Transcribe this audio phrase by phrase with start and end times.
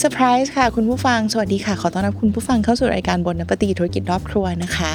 [0.00, 4.90] เซอร์ไพรส์ค่ะคุณผู้ฟัง สวัสดีค่ะ ขอต้อนรับคุณผู้ฟังเข้าสู่รายการ Bon Appétit ธุรกิจรอบครัวนะคะ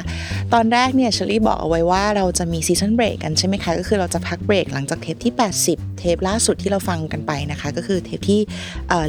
[0.54, 5.32] ตอนแรกเนี่ยเชอรี่บอกเอาไว้ว่าเราจะมี season break กันใช่ไหมคะ ก็คือเราจะพักเบรกหลังจากเทปที่
[5.66, 8.40] 80 เทปล่าสุดที่เราฟังกันไปนะคะ ก็คือเทปที่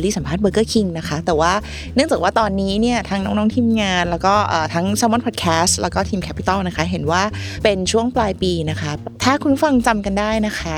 [0.04, 1.54] รีสัมภาษณ์เบอร์เกอร์คิงนะคะ แต่ว่า
[1.96, 4.34] เนื่องจากว่าตอนนี้เนี่ยทั้งน้องๆทีมงาน แล้วก็
[4.74, 7.24] ทั้ง Salmon Podcast แล้วก็ทีม Capital นะคะ เห็นว่า
[7.64, 8.92] เป็นช่วงปลายปีนะคะ
[9.24, 10.76] ถ้าคุณฟังจำกันได้นะคะ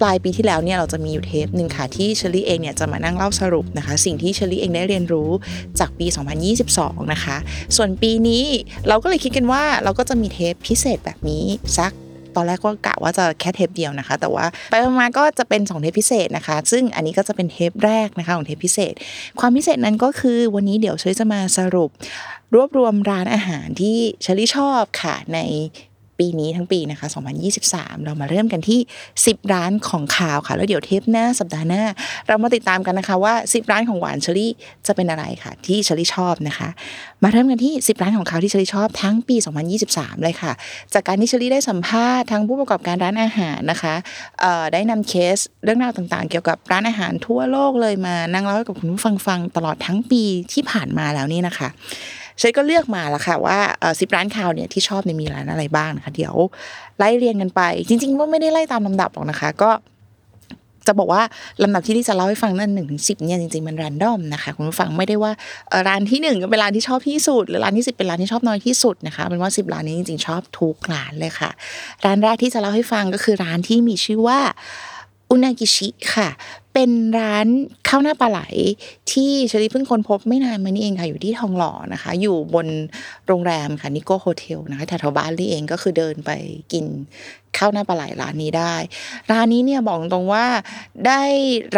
[0.00, 5.30] ปลายปีที่แล้วเนี่ยเราจะมีอยู่เทปหนึ่งค่ะที่เชอรี่เองเนี่ยจะมานั่งเล่าสรุปนะคะ สิ่งที่เชอรี่เองได้เรียนรู้
[5.80, 6.06] จากปี
[6.58, 7.36] 2022 นะคะ
[7.76, 8.44] ส่วนปีนี้
[8.88, 11.44] เราก็เลยคิดกันว่าเราก็จะมีเทปพิเศษแบบนี้
[11.78, 11.92] สัก
[12.36, 18.92] ตอนแรกก็กะว่าจะแค่เทปเดียวนะคะ แต่ว่าไปมาก็จะเป็น 2 เทปพิเศษนะคะ ซึ่งอันนี้ก็จะเป็นเทปแรกนะคะของเทปพิเศษ
[19.40, 21.90] ความพิเศษนั้นก็คือวันนี้เดี๋ยวเชอจะมาสรุป
[22.54, 25.38] รวบรวมร้านอาหารที่เชอรี่ชอบค่ะใน
[26.20, 27.06] ปีนี้ทั้งปีนะคะ
[27.56, 28.80] 2023 เรามาเริ่มกันที่
[29.16, 31.82] 10 ร้านของข่าวค่ะ แล้วเดี๋ยวเทปหน้าสัปดาห์หน้า
[32.28, 34.52] เรามาติดตามกันนะคะว่า 10 ร้านของหวานเชอรี่
[34.86, 36.68] จะเป็นอะไรค่ะ ที่เชอรี่ชอบนะคะ
[37.22, 39.36] มาเริ่มกันที่ 10 ร้านของข่าวที่เชอรี่ชอบทั้งปี
[39.80, 40.52] 2023 เลยค่ะ
[40.94, 43.94] จากการที่เชอรี่ได้สัมภาษณ์ทั้งผู้ประกอบการร้านอาหารนะคะ
[44.72, 51.68] ได้นำเคสเรื่องราวต่างๆ เกี่ยวกับร้านอาหารทั่วโลกเลยมานั่งเล่าให้กับคุณผู้ฟังฟังตลอดทั้งปีที่ผ่านมาแล้วนี่นะคะ
[52.40, 53.58] ฉันก็เลือกมาแล้วค่ะว่า
[54.00, 56.34] สิบร้านข่าวเนี่ยที่ชอบเนี่ยมีร้านอะไรบ้างนะคะเดี๋ยว
[56.98, 59.70] ไล่เรียงกันไป จริง ๆ ว่าไม่ได้ไล่ตามลำดับหรอกนะคะ ก็
[60.86, 61.22] จะบอกว่า
[61.62, 65.32] ลำดับที่ที่จะเล่าให้ฟังนั่นหนึ่งถึงสิบเนี่ยจริงๆมันรันดอมนะคะคุณผู้ฟังไม่ได้ว่า
[65.88, 71.50] ร้านที่หนึ่งเป็นร้านที่ชอบที่สุด หรือร้านที่สิบเป็นร้านที่ชอบน้อยที่สุดนะคะเป็นว่าสิบร้านนี้จริงๆชอบทุกร้านเลยค่ะ
[72.04, 74.38] ร้านแรกที่จะเล่าให้ฟังก็คือร้านที่มีชื่อว่า
[75.30, 76.28] อุนากิชิค่ะ
[76.74, 77.46] เป็นร้าน
[77.88, 78.40] ข้าวหน้าปลาไหล
[79.12, 82.66] ที่เชอรี่เพิ่งค้นพบไม่นานมานี้เองค่ะอยู่ที่ทองหล่อนะคะ อยู่บน
[83.26, 86.30] โรงแรมค่ะ Nikko Hotel นะคะแถวบ้านลี่เองก็คือเดินไป
[86.72, 86.84] กิน
[87.56, 88.74] ข้าวหน้าปลาไหลร้านนี้ได้
[89.30, 90.46] ร้านนี้เนี่ยบอกตรงว่า
[91.06, 91.22] ได้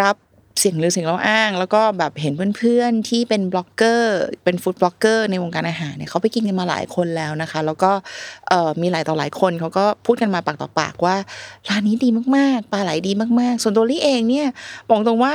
[0.01, 0.17] รับ
[0.63, 7.91] เสียงหรือเสียงเราอ้าง แล้วก็แบบเห็นเพื่อนๆที่เป็นบล็อกเกอร์ เป็นฟู้ดบล็อกเกอร์ในวงการอาหารเนี่ยเขาไปกินกันมาหลายคนแล้วนะคะ แล้วก็
[8.83, 11.17] มีหลายต่อหลายคนเขาก็พูดกันมาปากต่อปากว่า
[11.69, 14.49] ร้านนี้ดีมากๆปลาไหลดีมากๆ ส่วนตัวลี่เองเนี่ย
[14.91, 15.35] บอกตรงว่า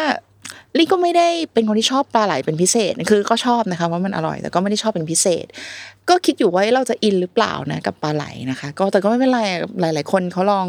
[0.78, 5.46] ลี่ก็ไม่ได้เป็นคนที่ชอบปลาไหลเป็นพิเศษคือก็ชอบนะคะว่ามันอร่อยแต่ก็ไม่ได้ชอบเป็นพิเศษ
[6.10, 9.42] ก็คิดอยู่ว่าเราจะอินหรือเปล่านะกับปลาไหลนะคะ ก็แต่ก็ไม่เป็นไร
[9.82, 10.66] หลาย ๆ คนเขาลอง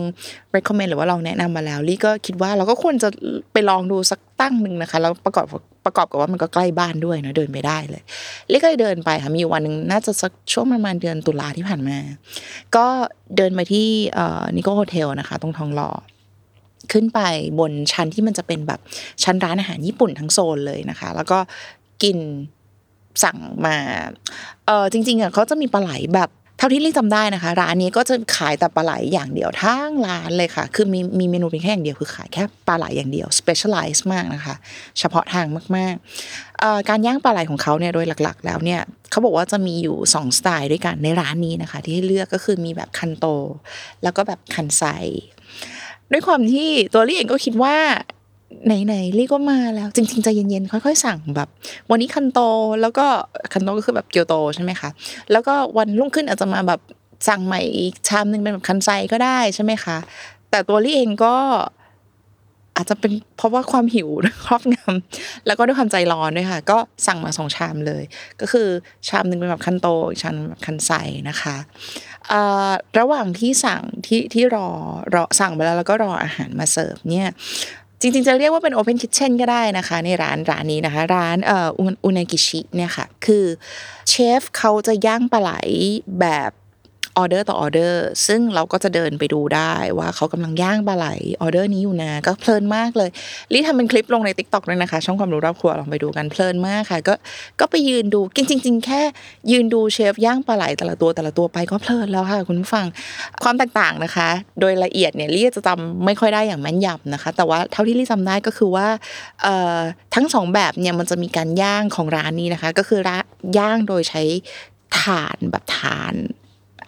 [0.57, 3.09] recommend หรือว่าลองแนะนำมาแล้วลี่ก็คิดว่าเราก็ควรจะ
[3.53, 5.47] ไปลองดูสักตั้งหนึ่งนะคะแล้วประกอบ
[5.85, 8.03] ประกอบกับว่ามันก็ใกล้บ้านด้วยนะเดินไปได้เลย
[8.53, 11.99] ลี่ก็เดินไปค่ะมีวันหนึ่งน่าจะสักช่วงประมาณเดือนตุลาที่ผ่านมา
[12.77, 12.87] ก็
[13.37, 13.87] เดินไปที่
[14.57, 15.91] Nikko Hotel นะคะ ตรงทองหล่อ
[16.93, 17.21] ขึ้นไป
[17.61, 18.81] บนชั้นที่มันจะเป็นแบบ
[19.25, 21.39] ชั้นร้านอาหารญี่ปุ่นทั้งโซนเลยนะคะ แล้วก็
[22.03, 22.19] กิน
[23.25, 23.77] สั่งมา
[24.67, 34.55] เออจริงๆอะเขาจะมีปลาไหลแบบเท่าที่ลี่จำได้นะคะ ร้านนี้ก็จะขายแต่ปลาไหลอย่างเดียวทั้งร้านเลยค่ะ คือมีมีเมนูเพียงแค่อย่างเดียวคือขายแค่ปลาไหลอย่างเดียว specialize มากนะคะ
[34.99, 35.47] เฉพาะทาง
[35.77, 43.27] มากๆการย่างปลาไหลของเขาเนี่ยโดยหลักๆ แล้วเนี่ยเขาบอกว่าจะมีอยู่ 2 สไตล์ด้วยกันในร้านนี้นะคะ ที่ให้เลือกก็คือมีแบบคันโต
[44.03, 44.85] แล้วก็แบบคันไซ
[46.13, 47.77] ด้วยความที่ตัวลี่เองก็คิดว่า
[48.67, 51.49] ไหนๆลี่ก็มาแล้ว จริง ๆ ใจเย็นๆค่อย ๆ สั่งแบบ
[51.91, 52.41] วันนี้คันโต
[52.81, 53.07] แล้วก็
[53.53, 54.91] คันโตก็คือแบบเกียวโตใช่ไหมคะ
[55.33, 56.81] แล้วก็วันรุ่งขึ้นอาจจะมาแบบ
[57.29, 59.97] สั่งใหม่อีกชามหนึ่งเป็นแบบคันไซก็ได้ใช่ไหมคะ
[60.51, 61.37] แต่ตัวลี่เองก็
[62.77, 64.09] อาจจะเป็นเพราะว่าความหิว
[64.47, 68.03] ครอบงำแล้วก็ด้วยความใจร้อนด้วยค่ะ ก็สั่งมาสองชามเลย
[68.41, 68.69] ก็คือ
[69.09, 70.91] ชามหนึ่งเป็นแบบคันโตอีกชามแบบคันไซ
[71.29, 71.57] นะคะ
[72.99, 74.69] ระหว่างที่สั่งที่ที่รอ
[75.15, 77.29] รอสั่งไปแล้วแล้วก็รออาหารมาเสิร์ฟเนี่ย
[78.01, 81.69] จริงๆจะเรียกว่าเป็น open kitchen ก็ได้นะคะ ในร้านร้านนี้นะคะ ร้านเอ่อ
[82.05, 83.45] อุนากิชิเนี่ยค่ะ คือ
[84.09, 85.51] เชฟเขาจะย่างปลาไหล
[86.21, 86.51] แบบ
[87.19, 91.07] ออเดอร์ต่อออเดอร์ ซึ่งเราก็จะเดินไปดูได้ว่าเขากำลังย่างปลาไหล
[91.41, 93.11] ออเดอร์นี้อยู่นะก็เพลินมากเลย
[93.53, 97.15] ลี่ทำเป็นคลิปลงใน TikTok ด้วยนะคะ ช่องความรู้รอบครัวลองไปดูกันเพลินมากค่ะ ก็
[97.61, 99.03] ก็ไปยืนดูจริงๆแค่
[99.51, 102.87] ยืนดูเชฟย่างปลาไหลแต่ละตัวแต่ละตัวไปก็เพลินแล้วค่ะ คุณผู้ฟัง
[103.43, 104.29] ความแตกต่างนะคะ
[104.61, 108.87] โดยละเอียดเนี่ยลี่จะจำไม่ค่อยได้อย่างแม่นยำนะคะ แต่ว่าเท่าที่ลี่จำได้ก็คือว่า
[110.15, 113.25] ทั้งสองแบบเนี่ยมันจะมีการย่างของร้านนี้นะคะ ก็คือร้าน
[113.59, 114.23] ย่างโดยใช้
[115.01, 116.15] ถ่านแบบถ่าน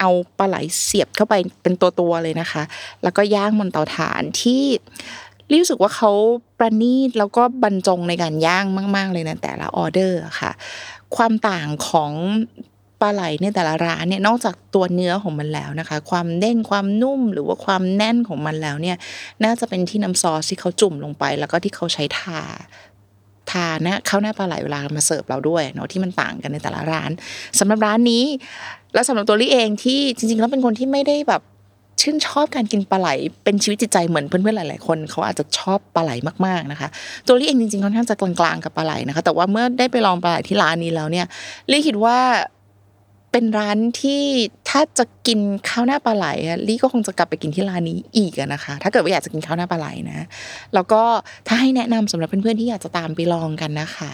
[0.01, 2.63] เอาปลาไหลเสียบเข้าไปเป็นตัวๆเลยนะคะ
[3.03, 4.63] แล้วก็ย่างบนเตาถ่านที่
[5.51, 6.11] รู้สึกว่าเขา
[6.59, 8.65] ประณีตแล้วก็บรรจงในการย่าง
[8.95, 10.51] มาก ๆ เลยนะแต่ละออเดอร์ค่ะ
[11.15, 12.13] ความต่างของ
[13.01, 18.97] ปลาไหลเนี่ยแต่ละร้านเนี่ยนอกจากตัวเนื้อของมันแล้วนะคะ ความเด้งความนุ่มหรือว่าความแน่นของมันแล้วเนี่ย
[19.43, 22.41] น่าจะเป็นที่น้ำซอสที่เขาจุ่มลงไป แล้วก็ที่เขาใช้ทา
[23.51, 27.11] ทานะข้าวหน้าปลาไหลเวลามาเสิร์ฟเราด้วยเนาะที่มันต่างกันในแต่ละร้าน
[27.59, 28.23] สำหรับร้านนี้
[28.93, 31.41] แล้วสำหรับตัวลี่เองที่จริง ๆ แล้วเป็นคนที่ไม่ได้แบบ
[32.01, 33.09] ชื่นชอบการกินปลาไหล
[33.43, 36.11] เป็นชีวิตจิตใจเหมือนเพื่อนๆหลายๆคนเขาอาจจะชอบปลาไหล
[36.45, 36.87] มากๆนะคะ
[37.27, 41.25] ตัวลี่เองจริงๆค่อนข้างจะกลางๆกับปลาไหลนะคะ แต่ว่าเมื่อได้ไปลองปลาไหลที่ร้านนี้แล้วเนี่ย
[41.71, 42.17] ลี่คิดว่า
[43.31, 44.23] เป็นร้านที่
[44.69, 45.39] ถ้าจะกิน
[45.69, 46.25] ข้าวหน้าปลาไหล
[46.67, 50.25] ลี่ก็คงจะกลับไปกินที่ร้านนี้อีกนะคะ ถ้าเกิดว่าอยากจะกินข้าวหน้าปลาไหลนะ
[50.73, 51.01] แล้วก็
[51.47, 54.11] ถ้าให้แนะนำสำหรับเพื่อนๆที่อยากจะตามไปลองกันนะคะ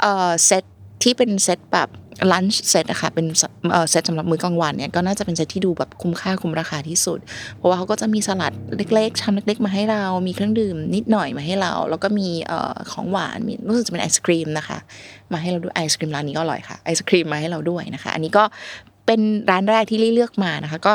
[0.00, 0.64] เออเซต
[1.02, 1.88] ที่เป็นเซตแบบ
[2.32, 3.26] ลันช์เซตอะค่ะเป็น
[3.90, 7.18] เซตสำหรับมื้อกลางวันเนี่ยก็น่าจะเป็นเซตที่ดูแบบคุ้มค่าคุ้มราคาที่สุด
[7.56, 8.52] เพราะว่าเขาก็จะมีสลัด
[8.94, 12.28] เล็กๆชามเล็ก ๆ มาให้เรา มีเครื่องดื่มนิดหน่อยมาให้เรา แล้วก็มี
[12.92, 14.78] ของหวานมีรู้สึกจะเป็นไอศครีมนะคะ
[15.32, 18.44] มาให้เราด้วยไอศครีมร้านนี้ก็อร่อยค่ะไอศครีมมาให้เราด้วยนะคะ อันนี้ก็
[19.06, 19.20] เป็น
[19.50, 20.94] ร้านแรกที่ลี่เลือกมานะคะ ก็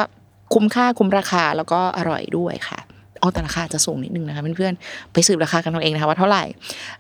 [0.54, 2.80] คุ้มค่าคุ้มราคาแล้วก็อร่อยด้วยค่ะ
[3.20, 6.44] เอาแต่ราคาจะสูงนิดนึงนะคะเพื่อนๆไปสืบราคากันเอาเองนะคะว่าเท่าไหร่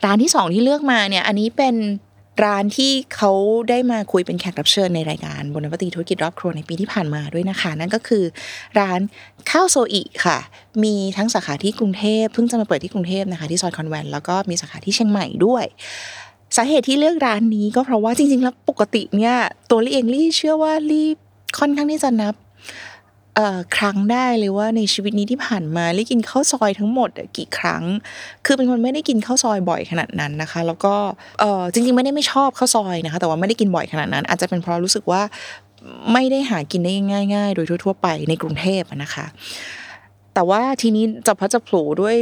[0.05, 1.75] ร้านที่สองที่เลือกมาเนี่ยอันนี้เป็น
[2.43, 3.31] ร้านที่เขา
[3.69, 8.23] ได้มาคุยเป็นแขกรับเชิญในรายการบนปฏิธุรกิจรอบครัวในปีที่ผ่านมาด้วยนะคะ นั่นก็คือ
[8.79, 8.99] ร้าน
[9.51, 10.37] ข้าวโซอิค่ะ
[10.83, 15.65] มีทั้งสาขาที่กรุงเทพเพิ่งจะมาเปิดที่กรุงเทพนะคะ ที่ซอยคอนแวนต์แล้วก็มีสาขาที่เชียงใหม่ด้วย
[16.55, 19.35] สาเหตุที่เลือกร้านนี้ก็เพราะว่าจริงๆแล้วปกติเนี่ย
[19.69, 21.07] ตัวลี่เองลี่เชื่อว่าลี่
[21.59, 22.33] ค่อนข้างที่จะนับ
[23.77, 27.83] ครั้งได้เลยว่าในชีวิตนี้ที่ผ่านมาลี่กินข้าวซอยทั้งหมดกี่ครั้ง
[28.45, 30.95] คือเป็นคนไม่ได้กินข้าวซอยบ่อยขนาดนั้นนะคะ แล้วก็
[31.73, 35.21] จริงๆ ไม่ได้ไม่ชอบข้าวซอยนะคะ แต่ว่าไม่ได้กินบ่อยขนาดนั้น อาจจะเป็นเพราะรู้สึกว่า
[36.13, 36.91] ไม่ได้หากินได้
[37.33, 39.25] ง่าย ๆ โดยทั่ว ๆ ไปในกรุงเทพนะคะ
[40.33, 42.15] แต่ว่าทีนี้จะพัจะโผล่ด้วย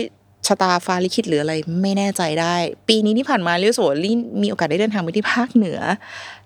[0.48, 2.56] ชะตาฟ้าลิขิตหรืออะไรไม่แน่ใจได้
[2.88, 5.80] ปีนี้ที่ผ่านมาลิโสลี่มีโอกาสได้เดินทางไปที่ภาคเหนือ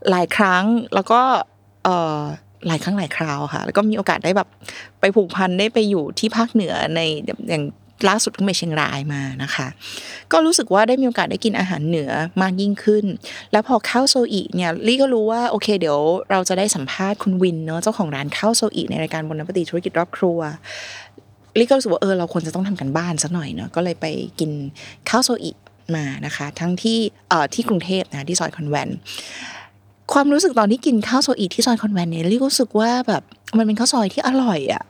[0.09, 0.63] หลายครั้ง
[0.95, 1.21] แล้วก็
[1.85, 4.47] เหลายครั้งหลายคราวค่ะ แล้วก็มีโอกาสได้แบบ
[4.99, 6.99] ไปผูกพันได้ไปอยู่ที่ภาคเหนือใน
[7.49, 7.63] อย่าง
[8.09, 9.67] ล่าสุดเพิ่งไปเชียงรายมานะคะ
[10.31, 12.11] ก็รู้สึกว่าได้มีโอกาสได้กินอาหารเหนือ
[12.41, 13.05] มากยิ่งขึ้น
[13.51, 15.99] แล้วพอข้าวโซอิเนี่ยลี่ก็รู้ว่าโอเคเดี๋ยว
[16.31, 20.39] เราจะได้สัมภาษณ์คุณวินเนาะเจ้าของร้านข้าวโซอิในรายการ Bon Appétit ธุรกิจรอบครัว
[21.59, 24.05] ลี่ก็รู้สึกว่าเออเราควรจะต้องทำการบ้านสักหน่อยเนาะก็เลยไป
[24.39, 24.51] กิน
[25.09, 25.51] ข้าวโซอิ
[25.95, 26.97] มานะคะ ทั้งที่
[27.29, 28.97] เอ่อที่กรุงเทพนะที่ซอยคอนแวนต์
[30.13, 33.23] ความรู้สึกตอนที่กินข้าวโซอิที่ซอยคอนแวนต์เนี่ยลี่ก็รู้สึกว่าแบบ
[33.57, 34.83] มันเป็นข้าวซอยที่อร่อยอะ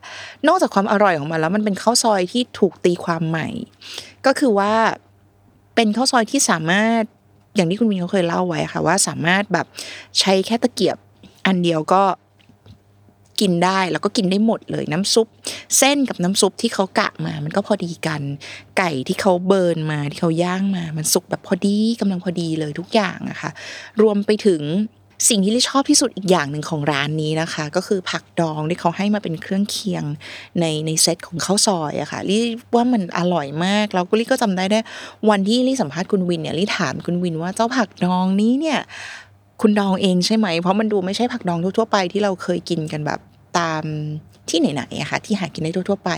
[0.47, 3.47] นอกจากความอร่อยของมันแล้วมันเป็นข้าวซอยที่ถูกตีความใหม่
[4.25, 4.73] ก็คือว่า
[5.75, 7.03] เป็นข้าวซอยที่สามารถ
[7.55, 9.65] อย่างที่คุณวินเขาเคยเล่าไว้ค่ะ ว่าสามารถแบบ
[10.19, 10.97] ใช้แค่ตะเกียบ
[11.45, 12.03] อันเดียวก็
[13.41, 15.27] กินได้แล้วก็กินได้หมดเลยน้ำซุป
[15.77, 18.21] เส้นกับน้ำซุปที่เขากะมา มันก็พอดีกัน
[18.77, 23.51] ไก่ที่เขาเบิร์นมาที่เขาย่างมา มันสุกแบบพอดีกำลังพอดีเลยทุกอย่างอะค่ะ
[24.01, 24.61] รวมไปถึง
[25.29, 30.03] สิ่งที่ลี่ชอบที่สุดอีกอย่างหนึ่งของร้านนี้นะคะ ก็คือผักดองที่เขาให้มาเป็นเครื่องเคียง
[30.59, 32.43] ในในเซตของข้าวซอยอะค่ะลี่
[32.75, 34.79] ว่ามันอร่อยมากแล้วก็ลี่ก็จำได้ได้
[35.29, 38.79] วันที่ลี่สัมภาษณ์คุณวินเนี่ยลี่ถามคุณวินว่าเจ้าผักดองนี้เนี่ย
[39.61, 43.19] คุณดองเองใช่ไหม เพราะมันดูไม่ใช่ผักดองทั่วๆไปที่เราเคยกินกันแบบ
[43.59, 43.83] ตาม
[44.49, 46.11] ที่ไหนๆอะค่ะที่หากินได้ทั่วๆไป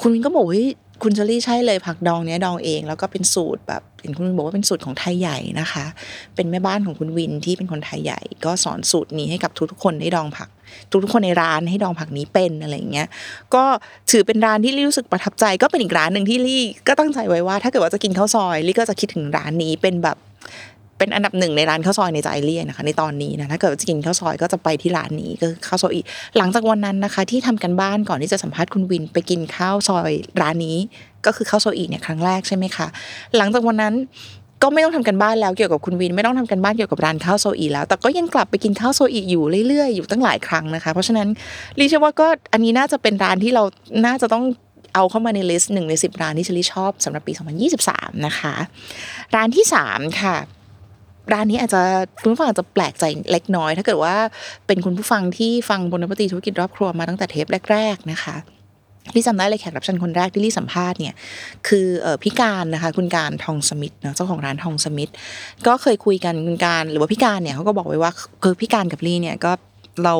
[0.00, 0.56] คุณวินก็บอกว่า
[1.02, 5.84] คุณเชอรี่ใช่เลยผักดองเนี้ยดองเอง แล้วก็เป็นสูตรแบบเห็นคุณวินบอกว่าเป็นสูตรของไทยใหญ่นะคะ
[6.34, 10.48] เป็นแม่บ้านของคุณวินที่เป็นคนไทยใหญ่ ก็สอนสูตรนี้ให้กับทุกๆคนได้ดองผัก
[10.90, 13.08] ทุกๆคนในร้านให้ดองผักนี้เป็นอะไรอย่างเงี้ย
[13.54, 13.64] ก็
[14.10, 20.16] ถือเป็นร้านที่รี่รู้สึกประทับใจก็เป็นอีกร้านหนึ่งที่ลี่ก็ตั้งใจไว้ว่า ถ้าเกิดว่าจะกินข้าวซอยลี่ก็จะคิดถึงร้านนี้เป็นแบบ
[20.98, 26.00] เป็นอันดับหนึ่งในร้านข้าวซอยในใจเลี่ยนะคะ ในตอนนี้นะถ้าเกิดจะกินข้าวซอยก็จะไปที่ร้านนี้ก็ข้าวซอยอี
[26.36, 30.10] หลังจากวันนั้นนะคะ ที่ทำกันบ้านก่อนที่จะสัมภาษณ์คุณวินไปกินข้าวซอย
[30.40, 30.78] ร้านนี้
[31.26, 32.86] ก็คือข้าวซอยอีเนี่ยครั้งแรกใช่ไหมคะ
[33.36, 33.94] หลังจากวันนั้น
[34.62, 41.28] ก็ไม่ต้องทำกันบ้านแล้วเกี่ยวกับคุณวินไม่ต้องทำกันบ้านเกี่ยวกับร้านข้าวโซอีแล้ว แต่ก็ยังกลับไปกินข้าวโซอีอยู่เรื่อยๆอยู่ตั้งหลายครั้งนะคะ เพราะฉะนั้น
[41.78, 43.62] ลี่เชื่อว่าก็อันนี้น่าจะเป็นร้านที่เรา
[44.06, 44.44] น่าจะต้อง
[44.94, 47.32] เอาเข้ามาใน list หนึ่งในสิบร้านที่เชลี่ชอบสำหรับปี
[47.78, 48.54] 2023 นะคะ
[49.34, 50.36] ร้านที่สามค่ะ
[51.32, 51.82] ร้านนี้อาจจะ
[52.22, 54.16] คุณผู้ฟังอาจจะแปลกใจเล็กน้อย ถ้าเกิดว่า
[54.66, 58.36] เป็นคุณผู้ฟังที่ฟัง Bon Appétit ธุรกิจรอบครัวมาตั้งแต่เทปแรก ๆ นะคะ
[59.14, 61.14] ลี่จำได้เลยแขกรับเชิญคนแรกที่ลี่สัมภาษณ์เนี่ย
[61.68, 61.86] คือ
[62.22, 65.10] พี่การนะคะคุณการทองสมิธเนอะเจ้าของร้านทองสมิธ
[65.66, 68.12] ก็เคยคุยกันคุณการหรือว่าพี่การเนี่ยเขาก็บอกไว้ว่า
[68.42, 69.52] คือพี่การกับลี่เนี่ยก็
[70.04, 70.16] เรา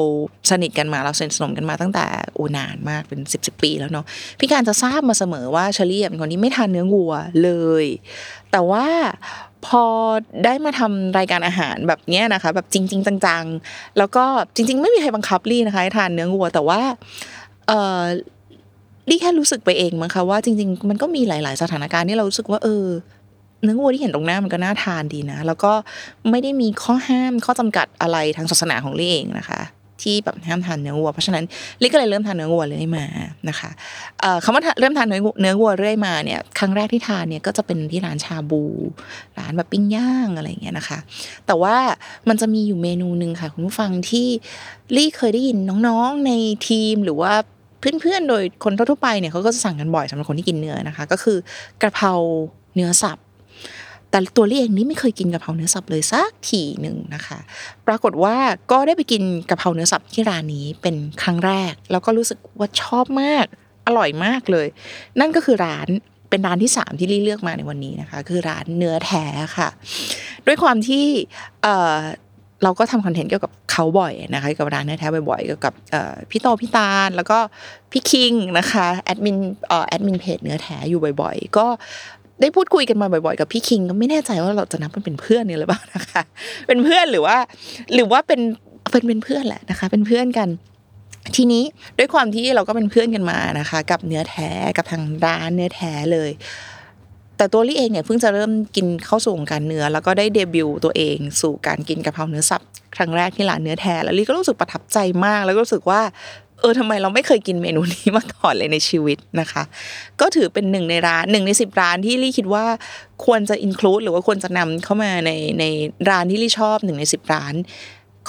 [0.50, 4.04] สนิทกันมาเราสนิทสนมกันมาตั้งแต่โอนานมากเป็นสิบสิบปีแล้วเนาะ
[4.40, 7.50] พี่การจะทราบมาเสมอว่าเชลี่เป็นคนที่ไม่ทานเนื้อวัวเล
[7.84, 7.86] ย
[8.52, 8.86] แต่ว่า
[9.66, 9.84] พอ
[10.44, 16.80] ได้มาทำรายการอาหารแบบเนี้ยนะคะ แบบจริง ๆ จังๆ แล้วก็จริง ๆ ไม่มีใครบังคับลี่นะคะให้ทานเนื้อวัวแต่ว่า
[17.68, 18.00] เออ
[19.10, 22.86] ลี่แค่รู้สึกไปเองมั้งคะว่าจริง ๆ มันก็มีหลาย ๆ สถานการณ์ที่เรารู้สึกว่าเออ
[23.62, 25.72] เนื้อวัวที่เห็นตรงหน้ามันก็น่าทานดีนะ แล้วก็
[26.30, 29.60] ไม่ได้มีข้อห้ามข้อจำกัดอะไรทางศาสนาของลี่เองนะคะ
[30.02, 31.44] ที่แบบห้ามทานเนื้อวัว เพราะฉะนั้น
[31.82, 33.04] ลี่ก็เลยเริ่มทานเนื้อวัวเรื่อยมา
[33.48, 33.70] นะคะ
[34.20, 38.62] เอ่อคำว่าเริ่มทานเนื้อเนื้อวัวเรื่อยมาเนี่ยครั้งแรกที่ทานเนี่ยก็จะเป็นที่ร้านชาบู
[39.38, 40.98] ร้านแบบปิ้งย่างอะไรอย่างเงี้ยนะคะ
[41.46, 41.76] แต่ว่า
[42.28, 44.28] มันจะมีอยู่เมนูหนึ่งค่ะคุณผู้ฟังที่
[44.96, 45.58] ลี่เคยได้ยิน
[45.88, 46.32] น้องๆใน
[46.68, 47.32] ทีมหรือว่า
[47.80, 51.36] เพื่อนๆโดยคนทั่วไปเนี่ยเขาก็จะสั่งกันบ่อยสำหรับคนที่กินเนื้อนะคะ ก็คือ
[51.82, 52.12] กระเพรา
[52.74, 53.18] เนื้อสับ
[54.14, 57.38] แต่ตัวลี่เองนี่ไม่เคยกินกะเพราเนื้อสับเลยสักทีหนึ่งนะคะ
[57.86, 58.36] ปรากฏว่า
[58.70, 63.46] ก็ได้ไปกินกะเพราเนื้อสับที่ร้านนี้เป็นครั้งแรก แล้วก็รู้สึกว่าชอบมาก
[63.86, 64.66] อร่อยมากเลย
[65.20, 65.88] นั่นก็คือร้าน
[66.30, 69.24] เป็นร้านที่สามที่ลี่เลือกมาในวันนี้นะคะ คือร้านเนื้อแท้
[69.56, 69.68] ค่ะ
[70.46, 71.04] ด้วยความที่
[71.62, 75.72] เเราก็ทำคอนเทนต์เกี่ยวกับเขาบ่อยนะคะกับร้านเนื้อแท้บ่อยๆเกี่ยวกับ
[76.30, 77.38] พี่โตพี่ตาลแล้วก็
[77.92, 79.36] พี่คิงนะคะแอดมิน
[79.88, 81.66] แอดมินเพจเนื้อแท้อยู่บ่อย ๆ ก็
[82.40, 86.22] ได้พูดคุยกันมาบ่อยๆ กับพี่คิงก็ไม่แน่ใจว่าเราจะนับมันเป็นเพื่อนเนี่ยหรือเปล่านะคะ
[86.66, 87.36] เป็นเพื่อนหรือว่า
[87.94, 88.40] หรือว่าเป็น
[88.90, 90.48] เป็นเป็นเพื่อนแหละนะคะ เป็นเพื่อนกัน
[91.36, 91.64] ทีนี้
[91.98, 96.30] ด้วยความที่เราก็เป็นเพื่อนกันมานะคะ กับเนื้อแท้กับทางร้านเนื้อแท้เลย
[97.36, 102.62] แต่ตัวลี่เองเนี่ยเพิ่งจะเริ่มกินเข้าสู่วงการเนื้อ แล้วก็ได้เดบิวต์ตัวเองสู่การกินกะเพราเนื้อสับ
[102.96, 106.00] ครั้งแรกที่ร้านเนื้อแท้แล้วลี่ก็รู้สึกประทับใจมาก แล้วก็รู้สึกว่า
[106.64, 109.62] ออทำไมเราไม่เคยกินเมนูนี้มาก่อนเลยในชีวิตนะคะ
[110.20, 112.64] ก็ถือเป็นหนึ่งในร้านหนึ่งในสิบร้านที่ลี่คิดว่า
[113.24, 115.30] ควรจะอินคลูดหรือว่าควรจะนำเข้ามาใน
[115.60, 115.64] ใน
[116.10, 117.54] ร้านที่ลี่ชอบหนึ่งในสิบร้าน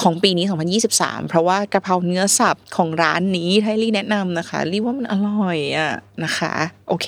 [0.02, 0.46] ของปีนี้
[0.88, 5.92] 2023 เพราะว่ากะเพราเนื้อสับของร้านนี้ให้ลี่แนะนำนะคะลี่ว่ามันอร่อยอะ
[6.24, 6.54] นะคะ
[6.88, 7.08] โอเค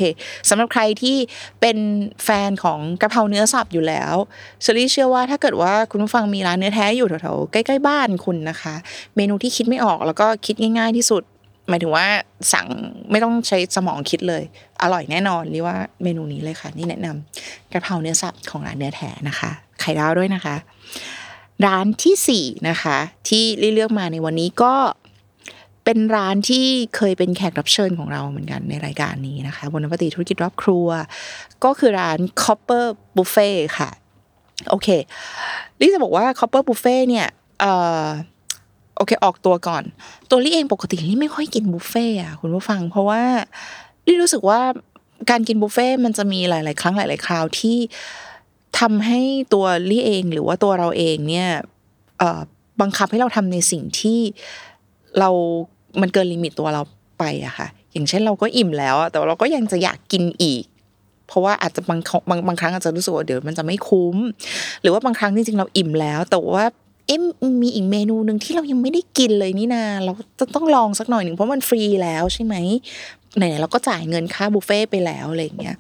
[0.50, 1.18] สำหรับใครที่
[1.62, 1.78] เป็น
[2.24, 4.14] แฟนของกะเพราเนื้อสับอยู่แล้ว
[4.62, 8.76] เชอรี่เชื่อว่าถ้าเกิดว่าคุณผู้ฟังมีร้านเนื้อแท้อยู่แถวๆใกล้ๆบ้านคุณนะคะ
[9.16, 11.24] เมนูที่คิดไม่ออกแล้วก็คิดง่าย ๆที่สุด
[11.70, 12.08] หมายถึงว่า
[12.54, 12.68] สั่ง
[13.12, 14.44] ไม่ต้องใช้สมองคิดเลย
[14.82, 20.56] อร่อยแน่นอนเรียกว่าเมนูนี้เลยค่ะ นี่แนะนำกะเพราเนื้อสับของร้านเนื้อแท้นะคะ ไข่ดาวด้วยนะคะ
[21.66, 22.98] ร้านที่สี่นะคะ
[23.28, 24.74] ที่ลี่เลือกมาในวันนี้ก็
[25.86, 30.88] เป็นร้านที่เคยเป็นแขกรับเชิญของเราเหมือนกันในรายการนี้นะคะบนนปฏิธุรกิจรอบครัว
[31.64, 32.86] ก็คือร้าน Copper
[33.16, 33.90] Buffet ค่ะ
[34.70, 34.88] โอเค
[35.80, 37.28] ลี่จะบอกว่า Copper Buffet เนี่ย
[37.60, 37.66] เอ
[38.06, 38.08] อ
[38.98, 39.84] โอเค ออกตัวก่อน
[40.30, 43.22] ตัวลี่เองปกติลี่ไม่ค่อยกินบุฟเฟ่อะคุณผู้ฟัง เพราะว่า
[44.08, 44.62] ลี่รู้สึกว่า
[45.30, 47.78] การกินบุฟเฟ่มันจะมีหลาย ๆ ครั้งหลาย ๆ คราวที่
[48.80, 49.20] ทำให้
[49.54, 51.50] ตัวลี่เองหรือว่าตัวเราเองเนี่ย
[52.82, 54.20] บังคับให้เราทำในสิ่งที่
[55.20, 55.30] เรา
[56.02, 56.82] มันเกิน limit ตัวเรา
[57.20, 60.64] ไปอะค่ะ อย่างเช่นเราก็อิ่มแล้วแต่ว่าเราก็ยังจะอยากกินอีก
[61.28, 64.16] เพราะว่าอาจจะบางบางบางครั้งอาจจะรู้สึกว่าเดี๋ยวมันจะไม่คุ้ม
[64.82, 66.66] หรือว่าบางครั้งจริงๆเราอิ่มแล้ว แต่ว่า
[67.08, 67.20] เอ๊ะ
[67.62, 72.56] มีอีกเมนูหนึ่งที่เรายังไม่ได้กินเลยนี่นาเราจะต้องลองสักหน่อยหนึ่งเพราะมันฟรีแล้วใช่ไหม
[73.38, 75.76] ไหนๆเราก็จ่ายเงินค่าบุฟเฟ่ไปแล้วอะไรอย่างเงี้ย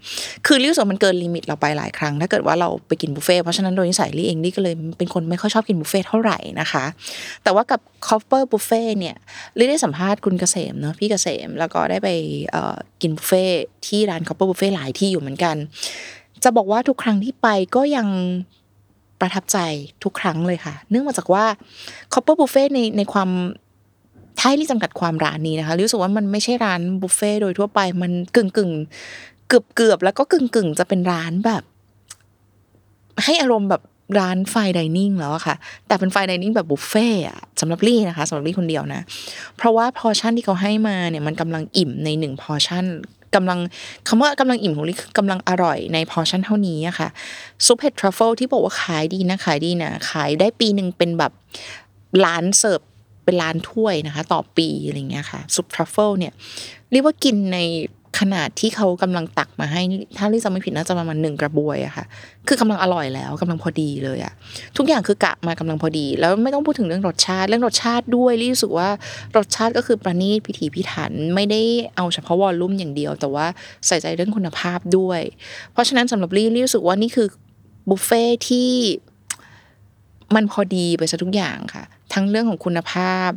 [0.45, 6.85] คือลี่รู้สึกว่ามันเกิน limit เราไปหลายครั้ง ถ้าเกิดว่าเราไปกินบุฟเฟ่เพราะฉะนั้นโดยนิสัยลี่เองลี่ก็เลยเป็นคนไม่ค่อยชอบกินบุฟเฟ่เท่าไหร่นะคะ
[7.43, 9.15] แต่ว่ากับ Copper Buffet เนี่ย
[9.57, 12.09] ลี่ได้สัมภาษณ์คุณเกษมเนาะพี่เกษมแล้วก็ได้ไป
[13.01, 13.45] กินบุฟเฟ่
[13.87, 15.55] ที่ร้าน Copper Buffet หลายที่อยู่เหมือนกัน
[16.43, 18.07] จะบอกว่าทุกครั้งที่ไปก็ยัง
[19.21, 19.57] ประทับใจ
[20.03, 21.45] ทุกครั้งเลยค่ะ เนื่องมาจากว่า
[22.13, 23.29] Copper Buffet ในในความ
[24.39, 28.71] ถ้าให้ลี่จำกัดความร้านนี้นะคะรู้สึกว่ามันไม่ใช่ร้านบุฟเฟ่โดยทั่วไปมันกึ่งกึ่ง
[29.47, 31.63] เกือบเกือบแล้วก็กึ่งกึ่งจะเป็นร้านแบบ
[33.23, 33.81] ให้อารมณ์แบบ
[34.19, 35.55] ร้าน fine dining แล้วอะค่ะ
[35.87, 39.01] แต่เป็น fine dining แบบบุฟเฟ่อะสำหรับลี่นะคะสำหรับลี่คนเดียวนะ
[39.57, 42.85] เพราะว่าพอชั่นที่เขาให้มาเนี่ยมันกำลังอิ่มในหนึ่งพอชั่น
[43.35, 43.59] กำลัง
[44.07, 47.09] คำว่ากำลังอิ่มของลี่คือกำลังอร่อยในพอชั่นเท่านี้อะค่ะ
[47.65, 51.31] ซุปเห็ดทรัฟเฟิลที่บอกว่าขายดีนะขายดีนะขายได้ปีหนึ่งเป็นแบบ
[52.25, 52.81] ล้านเสิร์ฟ
[53.23, 56.33] เป็นล้านถ้วยนะคะ ต่อปีอะไรเงี้ยค่ะซุปทรัฟเฟิลเนี่ย
[56.91, 57.57] เรียกว่ากินใน
[58.19, 59.81] ขนาดที่เขากำลังตักมาให้
[60.17, 62.05] ถ้าลี่จำไม่ผิดน่าจะประมาณหนึ่งกระบวยอะค่ะ
[62.47, 64.33] คือกำลังอร่อยแล้วกำลังพอดีเลยอะ
[64.77, 68.89] ทุกอย่างคือกะมากำลังพอดี แล้วไม่ต้องพูดถึงเรื่องรสชาติ เรื่องรสชาติด้วยลี่รู้สึกว่า
[69.37, 71.61] รสชาติก็คือประณีตพิถีพิถันไม่ได้
[71.95, 73.45] เอาเฉพาะวอลลุ่มอย่างเดียว แต่ว่า
[73.87, 75.21] ใส่ใจเรื่องคุณภาพด้วย
[75.71, 77.27] เพราะฉะนั้นสำหรับลี่ลี่รู้สึกว่านี่คือ
[77.89, 78.71] บุฟเฟ่ที่
[80.35, 81.83] มันพอดีไปซะทุกอย่างค่ะ
[82.13, 83.29] ทั้งเรื่องของคุณภาพ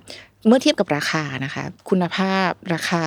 [0.47, 3.05] เมื่อเทียบกับราคานะคะ คุณภาพราคา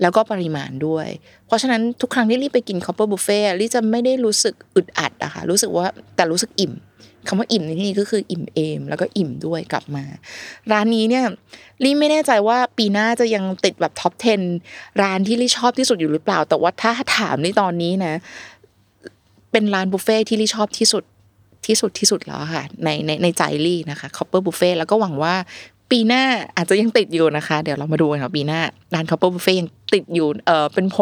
[0.00, 1.08] แล้วก็ปริมาณด้วย
[1.46, 5.86] เพราะฉะนั้นทุกครั้งที่ลี่ไปกิน Copper Buffet ลี่จะไม่ได้รู้สึกอึดอัดอะค่ะรู้สึกว่า
[6.16, 6.72] แต่รู้สึกอิ่ม
[7.28, 10.04] คำว่าอิ่มในที่นี้ก็คืออิ่มเอม แล้วก็อิ่มด้วยกลับมา
[10.72, 11.24] ร้านนี้เนี่ย
[11.82, 14.12] ลี่ไม่แน่ใจว่าปีหน้าจะยังติดแบบ top
[14.56, 18.14] 10 ร้านที่ลี่ชอบที่สุดอยู่หรือเปล่า แต่ว่าถ้าถามในตอนนี้นะ
[19.52, 21.04] เป็นร้านบุฟเฟ่ที่ลี่ชอบที่สุด
[21.66, 25.34] ที่สุดที่สุดแล้วค่ะในในในใจลี่นะคะ Copper Buffet แล้วก็หวังว่า
[25.94, 26.24] ปีหน้า
[26.56, 28.60] อาจจะยังติดอยู่นะคะ เดี๋ยวเรามาดูกันค่ะปีหน้า
[28.94, 30.96] ร้าน Copper Buffet ยังติดอยู่เออเป็นโผ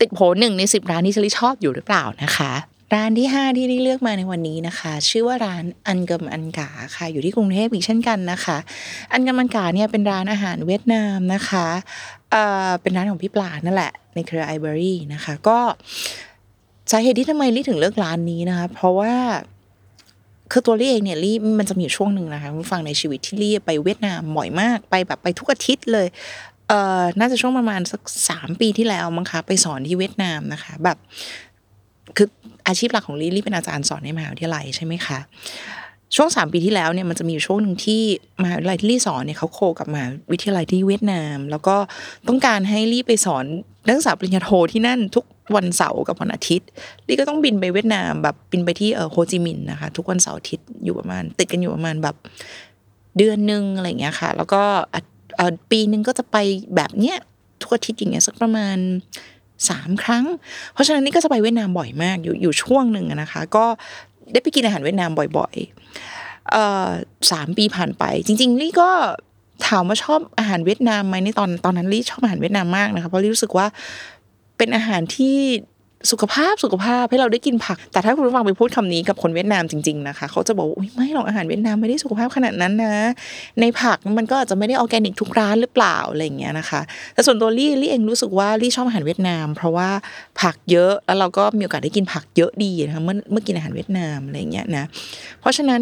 [0.00, 2.52] ติดโผหนึ่งในสิบร้านที่เชลี่ชอบอยู่หรือเปล่านะคะ
[2.94, 8.58] ร้านที่ 5 ที่ได้เลือกมาในวันนี้นะคะ ชื่อว่าร้าน An Com An Ca ค่ะ อยู่ที่กรุงเทพอีกเช่นกันนะคะ
[9.12, 11.66] An Com An Ca เนี่ยเป็นร้านอาหารเวียดนามนะคะ
[12.30, 15.58] เอ่อเป็นร้านของพี่ปลานั่นแหละ ในเครือ iberry นะคะ ก็
[16.90, 19.14] สาเหตุที่ทำไมลี่ถึงเลือกร้านนี้นะคะ เพราะว่า
[20.50, 26.06] คือตัวลี่เองเนี่ยลี่มันจะมีช่วงหนึ่งนะคะคุณฟังในชีวิตที่ลี่ไปเวียดนามบ่อยมากไปแบบไปทุกอาทิตย์เลย
[26.68, 30.98] เอ่อน่าจะช่วงประมาณสักสามปีที่แล้วมั้งคะไปสอนที่เวียดนามนะคะ แบบ
[32.16, 32.28] คือ
[32.68, 35.18] อาชีพหลักของลี่ลี่เป็นอาจารย์สอนในมหาวิทยาลัยใช่ไหมคะ
[36.16, 38.02] ช่วงสามปีที่แล้วเนี่ยมันจะมีอยู่ช่วงหนึ่งที่
[38.42, 41.76] มหาวิทยาลัยที่ลี่สอนเนี่ยเขาโคกับมหาวิทยาลัยที่เวียดนาม แล้วก็
[42.28, 43.44] ต้องการให้ลี่ไปสอน
[43.86, 45.24] นักศึกษาปริญญาโทที่นั่นทุก
[45.56, 46.68] วันเสาร์กับวันอาทิตย์
[47.06, 52.16] ลี่ก็ต้องบินไปเวียดนามแบบบินไปที่เออโฮจิมินห์นะคะ ทุกวันเสาร์อาทิตย์อยู่ประมาณ ติดกันอยู่ประมาณแบบ
[53.18, 54.62] เดือนหนึ่งอะไรเงี้ยค่ะ แล้วก็
[54.94, 55.00] อะ
[55.36, 56.36] เอ่อปีหนึ่งก็จะไป
[56.76, 57.18] แบบเนี้ย
[57.62, 58.76] ทุกอาทิตย์อย่างเงี้ยสักประมาณ
[59.70, 60.24] สามครั้ง
[60.72, 63.66] เพราะฉะนั้นนี่ก็จะไปเวียดนามบ่อยมากอยู่อยู่ช่วงหนึ่งนะคะ ก็
[64.32, 68.90] ได้ไปกินอาหารเวียดนามบ่อยๆสามปีผ่านไป จริงๆลี่ก็
[69.68, 73.66] ถามว่าชอบอาหารเวียดนามไหมในตอนตอนนั้นลี่ชอบอาหารเวียดนามมากนะคะเพราะลี่รู้สึกว่า
[74.56, 75.36] เป็นอาหารที่
[76.10, 82.94] สุขภาพสุขภาพให้เราได้กินผัก แต่ถ้าคุณผู้ฟังไปพูดคำนี้กับคนเวียดนามจริงๆนะคะ เขาจะบอกว่าอุ๊ยไม่หรอกอาหารเวียดนามไม่ได้สุขภาพขนาดนั้นนะ
[83.60, 86.80] ในผักมันก็อาจจะไม่ได้ออแกนิกทุกร้านหรือเปล่าอะไรอย่างเงี้ยนะคะ
[87.14, 89.88] แต่ส่วนตัวลี่ลี่เองรู้สึกว่าลี่ชอบอาหารเวียดนาม เพราะว่า
[90.40, 94.84] ผักเยอะแล้วเราก็มีโอกาสได้กินผักเยอะดีนะคะเมื่อเมื่อกินอาหารเวียดนามอะไรอย่างเงี้ยนะ
[95.40, 95.80] เพราะฉะนั้น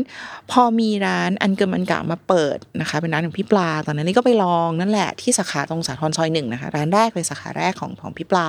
[0.51, 8.49] พอมีร้านอันเกิมอันกะมาเปิดนะคะ เป็นร้านของพี่ปลาตอนนั้นลี่ก็ไปลองนั่นแหละที่สาขาตรงสาทรซอยหนึ่งนะคะร้านแรกเลยสาขาแรกของของพี่ปลา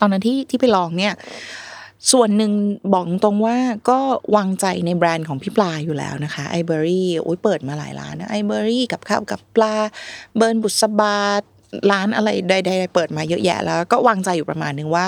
[0.00, 1.14] ตอนนั้นที่ที่ไปลองเนี่ย
[2.12, 2.52] ส่วนหนึ่ง
[2.92, 3.56] บอกตรงว่า
[3.90, 3.98] ก็
[4.36, 9.74] วางใจในแบรนด์ของพี่ปลาอยู่แล้วนะคะไอเบอรี่โอ้ยเปิดมาหลายร้านนะไอเบอรี่กับข้าวกับปลา
[10.36, 11.16] เบิร์นบุษบา
[11.90, 15.06] ร้านอะไรใดๆเปิดมาเยอะแยะแล้ว ก็วางใจอยู่ประมาณนึงว่า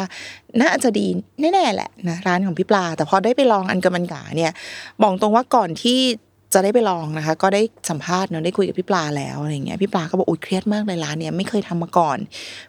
[0.62, 1.06] น่าจะดี
[1.40, 4.52] แน่ๆแหละนะร้านของพี่ปลา แต่พอได้ไปลองอันกำมันกาเนี่ย
[5.02, 6.00] บอกตรงว่าก่อนที่
[6.52, 12.18] จะได้ไปลองนะคะ ก็ได้สัมภาษณ์เนอะได้คุยกับพี่ปลาแล้วอะไรเงี้ยพี่ปลาก็บอกอุ้ยเครียดมากเลยร้านเนี่ยไม่เคยทำมาก่อน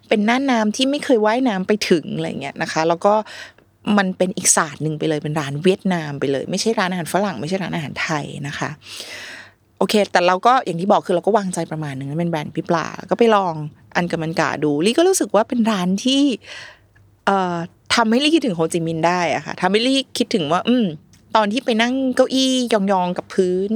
[0.07, 3.13] เป็นน่านน้ำที่ไม่เคยว่ายน้ำไปถึงอะไรเงี้ยนะคะ แล้วก็
[3.97, 8.70] มันเป็นอีกศาสตร์หนึ่งไปเลยเป็นร้านเวียดนามไปเลย ไม่ใช่ร้านอาหารฝรั่งไม่ใช่ร้านอาหารไทยนะคะ
[9.77, 13.53] โอเค แต่เราก็อย่างที่บอกคือเราก็วางใจประมาณหนึ่งเป็นแบรนด์พี่ปลาก็ไปลอง
[13.96, 16.22] อันกับมันกาดูลี่ก็รู้สึกว่าเป็นร้านที่
[17.25, 17.55] เอ่อ
[17.96, 20.85] ทำให้ลี่คิดถึงโฮจิมินห์ได้อะค่ะทำให้ลี่คิดถึงว่า อืม
[21.35, 23.70] ตอนที่ไปนั่งเก้าอี้ยองๆกับพื้น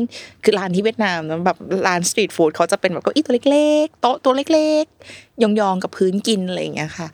[0.44, 7.08] คือร้านที่เวียดนามนะแบบร้าน street food เขาจะเป็นแบบเก้าอี้ตัวเล็กๆโต๊ะตัวเล็กๆยองๆกับพื้นกินอะไรอย่างเงี้ยค่ะ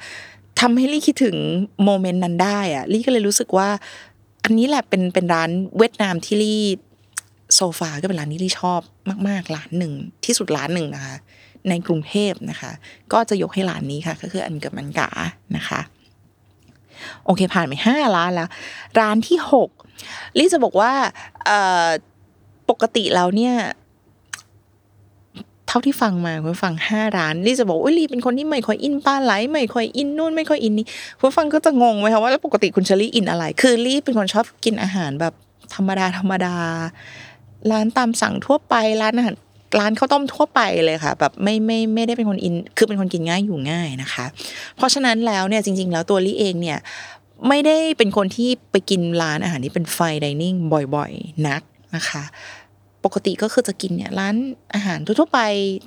[0.60, 1.38] ทำให้ลี่คิดถึง
[1.84, 3.69] moment นั้นได้อะลี่ก็เลยรู้สึกว่า
[4.43, 6.62] อันนี้แหละเป็นเป็นร้านเวียดนามที่ลี่
[7.56, 8.82] so far ก็เป็นร้านที่ลี่ชอบ
[9.27, 9.93] มาก ๆ ร้านหนึ่ง
[10.25, 11.15] ที่สุดร้านหนึ่งนะคะ
[11.69, 12.71] ในกรุงเทพนะคะ
[13.13, 15.10] ก็จะยกให้ร้านนี้ค่ะ ก็คือ An Com An Ca
[15.58, 15.82] นะคะ
[17.26, 18.50] โอเคผ่านไปห้าร้านแล้ว
[19.00, 19.70] ร้านที่หก
[20.38, 20.92] ลี่จะบอกว่า
[22.70, 23.56] ปกติแล้วเนี่ย
[25.68, 30.86] เท่าที่ฟังมาคุณฟังห้าร้านลี่จะบอกว่าลี่เป็นคนที่ไม่ค่อยอินปลาไหลไม่ค่อยอินนู่นไม่ค่อยอินนี่
[31.20, 35.34] คุณฟังก็จะงงไหมคะว่าแล้วปกติคุณเชอรี่อินอะไร คือลี่เป็นคนชอบกินอาหารแบบ
[35.76, 36.56] ธรรมดาธรรมดา
[37.72, 39.36] ร้านตามสั่งทั่วไปร้านอาหาร
[39.79, 44.25] ร้านข้าวต้มทั่วไปเลยค่ะ แบบไม่ไม่ไม่ได้เป็นคนอินคือเป็นคนกินง่ายอยู่ง่ายนะคะ
[44.77, 46.79] เพราะฉะนั้นแล้วเนี่ยจริง ๆ แล้วตัวลี่เองเนี่ย
[47.47, 50.55] ไม่ได้เป็นคนที่ไปกินร้านอาหารที่เป็นไฟดิเนิ่ง
[50.95, 51.62] บ่อยๆ นัก
[51.95, 52.23] นะคะ
[53.03, 54.36] ปกติก็คือจะกินเนี่ยร้าน
[54.73, 55.39] อาหารทั่วไป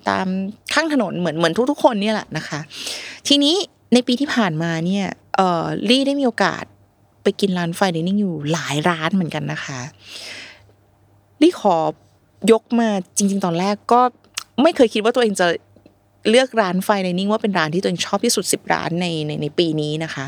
[0.09, 0.27] ตาม
[0.75, 2.61] ข้างถนนเหมือนเหมือนทุกๆ คนเนี่ยแหละนะคะ
[3.29, 3.55] ทีนี้
[3.95, 6.65] ในปีที่ผ่านมาเนี่ยเอ่อลี่ได้มีโอกาส
[7.23, 9.81] ไปกินร้านไฟดิเนิ่งอยู่หลายร้านเหมือนกันนะคะ
[11.43, 11.77] ลี่ขอ
[12.53, 14.01] ยกมาจริง ๆ ตอนแรกก็
[14.63, 15.47] ไม่เคยคิดว่าตัวเองจะ
[16.31, 20.27] เลือกร้านไฟดิเนิ่งว่าเป็นร้านที่ตัวเองชอบที่สุดสิบร้านในในในปีนี้นะคะ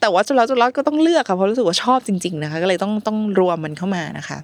[0.00, 4.38] แต่ว่าจุดแล้วจุดแล้วก็ต้องเลือกค่ะเพราะรู้สึกว่าชอบจริง ๆ นะคะ ก็เลยต้องต้องรวมมันเข้ามานะคะ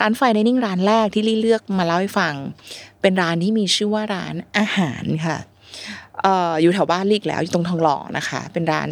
[0.00, 2.34] ร้านไฟดิเนิ่งร้านแรกที่ลี่เลือกมาเล่าให้ฟัง
[3.00, 5.38] เป็นร้านที่มีชื่อว่าร้านอาหารค่ะ
[6.22, 8.88] เอ่ออยู่แถวบ้านลีกแล้วอยู่ตรงทองหล่อนะคะ เป็นร้าน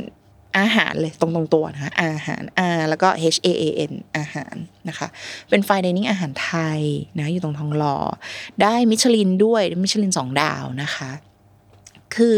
[0.59, 2.43] อาหารเลยตรงตรงๆตัวนะคะอาหาร
[2.77, 4.55] R แล้วก็ H A A N อาหาร
[4.88, 5.09] นะคะ
[5.51, 6.81] เป็นไฟดิเนิ่งอาหารไทย
[7.19, 7.97] นะอยู่ตรงทองหล่อ
[8.62, 11.11] ได้มิชลินด้วยมิชลินสองดาวนะคะ
[12.15, 12.37] คือ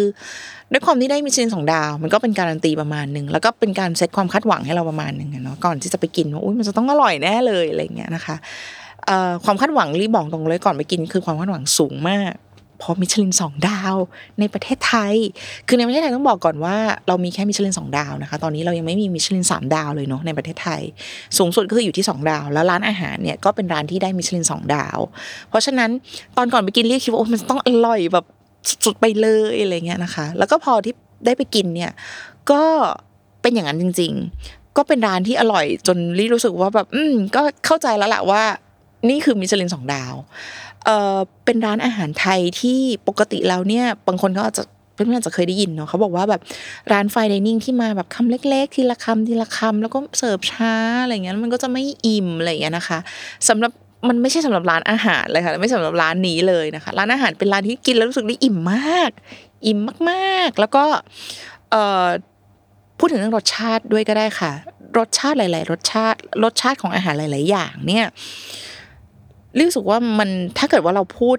[0.72, 8.36] ด้วยความที่ได้มิชลินสองดาว มันก็เป็นการันตีประมาณหนึ่งแล้วก็เป็นการเซตความคาดหวังให้เราประมาณหนึ่งเนาะก่อนที่จะไปกินว่าอุ้ยมันจะต้องอร่อยแน่เลยอะไรเงี้ยนะคะ
[9.44, 12.32] ความคาดหวังรีบบอกตรงเลยก่อนไปกินคือความคาดหวังสูงมาก
[12.84, 13.94] พราะมิชลินสองดาว
[14.40, 15.14] ในประเทศไทย
[15.68, 16.76] คือในประเทศไทยต้องบอกก่อนว่า
[17.08, 20.80] เรามีแค่มิชลินสองดาวนะคะ ตอนนี้เรายังไม่มีมิชลินสามดาวเลยเนาะในประเทศไทย
[21.38, 24.98] สูงสุดก็คืออยู่ที่สองดาว แล้วร้านอาหารเนี่ยก็เป็นร้านที่ได้มิชลินสองดาว
[25.48, 25.90] เพราะฉะนั้น
[26.36, 28.24] ตอนก่อนไปกินเรียกคิดว่าโอ้มันต้องอร่อยแบบ
[28.84, 30.94] สุดๆไปเลยอะไรเงี้ยนะคะ แล้วก็พอที่
[31.26, 31.92] ได้ไปกินเนี่ย
[32.50, 32.62] ก็
[33.42, 34.14] เป็นอย่างนั้นจริง
[34.78, 38.42] ก็เป็นร้านที่อร่อยจนลี่รู้สึกว่าแบบ อืมก็เข้าใจแล้วแหละว่า
[39.08, 40.14] นี่คือมิชลินสองดาว
[40.84, 46.40] เออเป็นร้านอาหารไทยที่ปกติแล้วเนี่ยบางคนเขาอาจจะเพื่อนๆอาจจะเคยได้ยินเนาะเขาบอกว่าแบบ
[46.92, 52.98] ร้านไฟดิเนิ่งที่มาแบบคำเล็ก ๆ ทีละคำทีละคำแล้วก็เสิร์ฟช้าอะไรเงี้ยมันก็จะไม่อิ่มอะไรเงี้ยนะคะ
[53.48, 53.72] สำหรับ
[54.08, 59.10] มันไม่ใช่สำหรับร้านอาหารเลยค่ะไม่สำหรับร้านนี้เลยนะคะ ร้านอาหารเป็นร้านที่กินแล้วรู้สึกได้อิ่มมาก
[59.66, 59.78] อิ่ม
[60.10, 60.84] มากๆ แล้วก็
[61.70, 62.06] เอ่อ
[62.98, 64.52] พูดถึงเรื่องรสชาติด้วยก็ได้ค่ะ
[64.98, 68.06] รสชาติหลาย ๆ รสชาติรสชาติของอาหารหลาย ๆ อย่างเนี่ย
[69.58, 71.36] รู้สึกว่ามันถ้าเกิดว่าเราพูด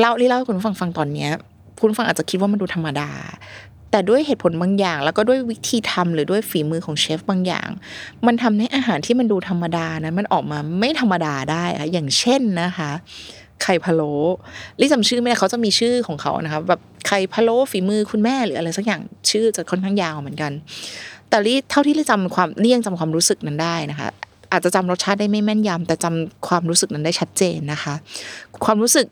[0.00, 1.30] เล่าเล่าให้คุณฟังฟังตอนเนี้ย
[1.80, 3.10] คุณฟังอาจจะคิดว่ามันดูธรรมดา
[3.90, 7.68] แต่ด้วยเหตุผลบางอย่าง แล้วก็ด้วยวิธีทำหรือด้วยฝีมือของเชฟบางอย่าง
[8.26, 12.90] มันทำให้อาหารที่มันดูธรรมดานะมันออกมาไม่ธรรมดาได้อะอย่างเช่นนะคะ
[13.62, 14.14] ไข่พะโล้
[14.80, 20.52] ลิจำชื่อไม่ได้เขาจะมีชื่อของเขานะคะแบบไข่พะโล้ฝีมือคุณแม่หรืออะไรสักอย่างชื่อจะค่อนข้างยาวเหมือนกัน
[21.28, 24.08] แต่ลิเท่าที่ลิจำความเลี่ยงจำความรู้สึกนั้นได้นะคะ
[24.52, 27.94] อาจจะจำรสชาติได้ไม่แม่นยำแต่จำความรู้สึกนั้นได้ชัดเจนนะคะ
[28.64, 29.06] ความรู้สึก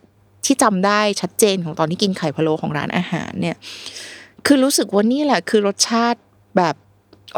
[0.46, 3.56] ที่จำได้ชัดเจนของตอนที่กินไข่พะโล้ของร้านอาหารเนี่ย
[4.46, 6.20] คือรู้สึกว่านี่แหละคือรสชาติ
[6.56, 6.74] แบบ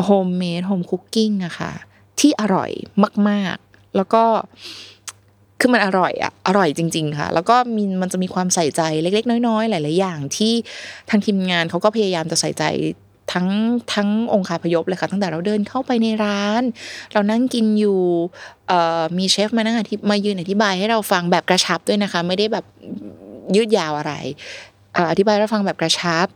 [0.05, 1.73] homemade home cooking อะค่ะ
[2.21, 2.71] ที่อร่อย
[3.29, 4.25] มาก ๆ แล้วก็
[5.61, 10.53] คือมันอร่อยอะอร่อยจริง ๆ ค่ะ แล้วก็มีมันจะมีความใส่ใจเล็ก ๆ น้อย ๆ หลาย ๆ อย่างที่
[11.11, 12.65] ทางทีมงานเขาก็พยายามจะใส่ใจ
[13.33, 13.47] ทั้ง
[13.95, 16.62] ทั้งองค์คาพยพเลยค่ะตั้งแต่เราเดินเข้าไปในร้าน
[17.12, 18.01] เรานั่งกินอยู่
[19.19, 22.65] มีเชฟมานั่งอธิมายืนอธิบายให้เราฟังแบบกระชับด้วยนะคะ ไม่ได้แบบ
[23.57, 24.12] ยืดยาวอะไร
[25.11, 26.27] อธิบายเราฟังแบบกระชับ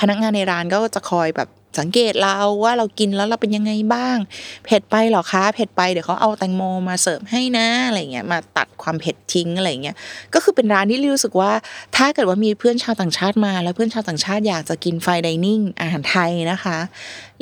[0.00, 4.16] พนักงานในร้านก็จะคอยแบบ สังเกตเราว่าเรากินแล้วเราเป็นยังไงบ้าง
[4.64, 9.96] เผ็ดไปหรอคะเผ็ดไปเดี๋ยวเขาเอาแตงโมมาเสิร์ฟให้นะอะไรเงี้ยมาตัดความเผ็ดทิ้งอะไรเงี้ย
[10.34, 11.52] ก็คือเป็นร้านที่รู้สึกว่า
[11.96, 16.78] ถ้าเกิดว่ามีเพื่อนชาวต่างชาติมา แล้วเพื่อนชาวต่างชาติอยากจะกินไฟดิเนิ่งอาหารไทยนะคะ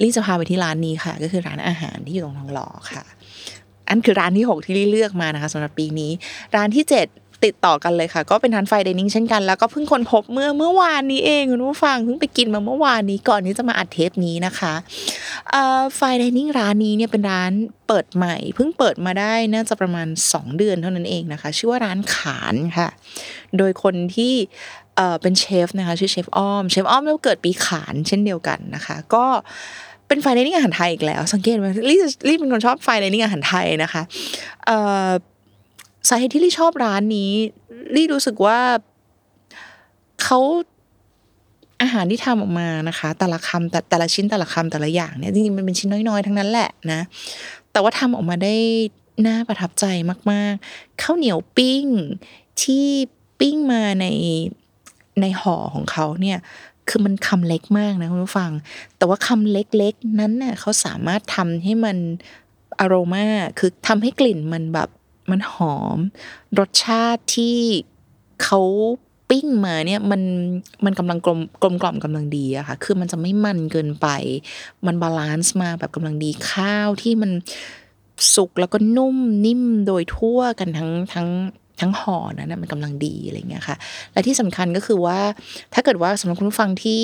[0.01, 3.05] ลี่จะพาไปที่ร้านนี้ค่ะ ก็คือร้านอาหารที่อยู่ตรงทองหล่อค่ะ
[3.89, 6.11] อันคือร้านที่ 6 ที่ลี่เลือกมานะคะสำหรับปีนี้
[6.57, 14.75] ร้านที่ 7 ติดต่อกันเลยค่ะ ก็เป็นร้านไฟเดนิ่งเช่นกันแล้วก็เพิ่งค้นพบเมื่อเมื่อวานนี้เองคุณผู้ฟังเพิ่งไปกินมาเมื่อวานนี้ก่อนที่จะมาอัดเทปนี้นะคะ
[15.97, 17.53] ไฟเดนิ่งร้านนี้เนี่ยเป็นร้าน
[17.89, 22.89] เปิดใหม่เพิ่งเปิดมาได้น่าจะประมาณ 2 เดือนเท่านั้นเองนะคะ ชื่อว่าร้านขานค่ะ
[23.59, 24.35] โดยคนที่
[24.97, 29.25] เอ่อเป็นเชฟนะคะชื่อเชฟอ้อมเชฟอ้อมแล้วเกิดปีขานเช่นเดียวกันนะคะ ก็
[30.09, 34.03] เป็นไฟดิเนิ่งอาหารไทยอีกแล้ว สังเกตไหมลี่ลี่เป็นคนชอบไฟดิเนิ่งอาหารไทยนะคะ
[34.67, 35.09] เอ่อ
[36.09, 37.33] สาเหตุที่ลี่ชอบร้านนี้
[37.95, 38.61] ลี่รู้สึกว่า
[40.23, 40.39] เขา
[41.83, 47.01] อาหารที่ทำออกมานะคะ แต่ละคำแต่แต่ละชิ้นแต่ละคำแต่ละอย่างเนี่ยจริงๆมันเป็นชิ้นน้อยๆทั้งนั้นแหละนะ
[47.73, 48.55] แต่ว่าทำออกมาได้
[49.27, 49.85] น่าประทับใจ
[50.31, 51.85] มากๆข้าวเหนียวปิ้ง
[52.63, 52.87] ที่
[53.41, 54.07] ปิ้งมาใน
[55.21, 56.39] ในห่อของเขาเนี่ย
[56.89, 58.51] คือมันคำเล็กมากนะคุณผู้ฟัง
[58.97, 61.97] แต่ว่าคำเล็กๆนั้นเน่ยเขาสามารถทำให้มัน
[62.81, 63.27] อโรมา
[63.59, 64.89] คือทำให้กลิ่นมันแบบ
[65.31, 65.99] มันหอม
[66.59, 67.59] รสชาติที่
[68.45, 68.61] เขา
[69.31, 70.23] ปิ้งมาเนี่ยมัน
[70.85, 74.07] มันกำลังกลมกลมกล่อมกำลังดีอะค่ะคือมันจะไม่มันเกินไป
[74.87, 77.31] มัน balance มาแบบกำลังดีข้าวที่มัน
[78.35, 81.29] สุกแล้วก็นุ่มนิ่มโดยทั่วกันทั้งทั้ง
[81.81, 83.77] ทั้งห่อนั้นนะมันกำลังดีอะไรเงี้ยค่ะ
[84.13, 85.21] และที่สำคัญก็คือว่า
[85.75, 87.01] ถ้าเกิดว่าสำหรับคุณผู้ฟังที่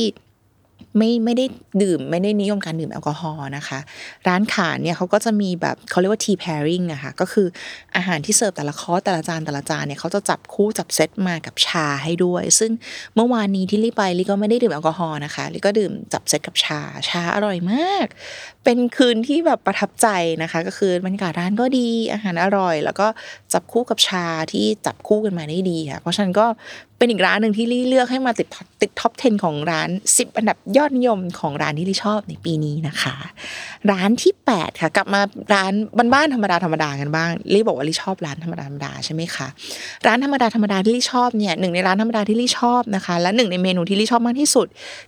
[0.97, 1.45] ไม่ไม่ได้
[1.83, 3.79] ดื่มไม่ได้นิยมการดื่มแอลกอฮอล์นะคะ
[4.29, 7.47] ร้านขานเนี่ยเขาก็จะมีแบบเขาเรียกว่า tea pairing อะค่ะก็คือ
[7.97, 12.71] อาหารที่เสิร์ฟแต่ละคอร์สแต่ละจานแต่ละจานเนี่ยเขาจะจับคู่จับเซตมากับชาให้ด้วย ซึ่ง
[13.15, 18.07] เมื่อวานนี้ที่ลี่ไปลี่ก็ไม่ได้ดื่มแอลกอฮอล์นะคะลี่ก็ดื่มจับเซตกับชาชาอร่อยมาก
[18.65, 20.09] เป็นคืนที่แบบประทับใจ
[20.43, 23.07] นะคะ ก็คือบรรยากาศร้านก็ดีอาหารอร่อย แล้วก็
[23.53, 26.47] จับคู่กับชาที่จับคู่กันมาได้ดีค่ะเพราะฉันก็
[26.99, 28.49] เป็นอีกร้านหนึ่งที่ลี่เลือกให้มาติด
[28.81, 33.17] ติดท็อป 10 ของร้าน 10 อันดับยอดนิยมของร้านที่ลี่ชอบในปีนี้นะคะ
[33.91, 35.21] ร้านที่ 8 ค่ะ กลับมา
[35.55, 35.73] ร้าน
[36.15, 39.47] บ้านๆธรรมดาธรรมดากันบ้างลี่บอกว่าลี่ชอบร้านธรรมดาธรรมดาใช่ไหมคะ
[40.07, 44.67] ร้านธรรมดาธรรมดาที่ลี่ชอบเนี่ยหนึ่งในร้านธรรมดาที่ลี่ชอบนะคะ และหนึ่งในเมนูที่ลี่ชอบมากที่สุด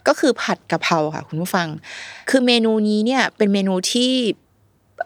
[0.08, 1.66] ก็คือผัดกะเพราค่ะคุณผู้ฟัง
[2.30, 4.10] คือเมนูนี้เนี่ยเป็นเมนูที่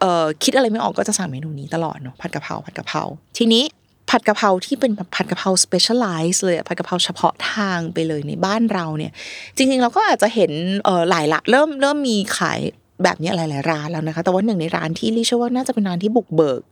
[0.00, 3.02] เอ่อคิดอะไรไม่ออกก็จะสั่งเมนูนี้ตลอดเนาะผัดกะเพราผัดกะเพรา
[3.38, 3.64] ทีนี้
[4.10, 9.12] ผัดกะเพราที่เป็นผัดกะเพรา specialize เลยผัดกะเพราเฉพาะทางไปเลยในบ้านเราเนี่ย
[9.56, 10.52] จริงๆเราก็อาจจะเห็น
[10.84, 12.58] เออหลายละเริ่มเริ่มมีขาย
[13.04, 16.62] แบบนี้หลายๆร้านแล้วนะคะ แต่ว่าหนึ่งในร้านที่ลี่เชื่อว่าน่าจะเป็นร้านที่บุกเบิก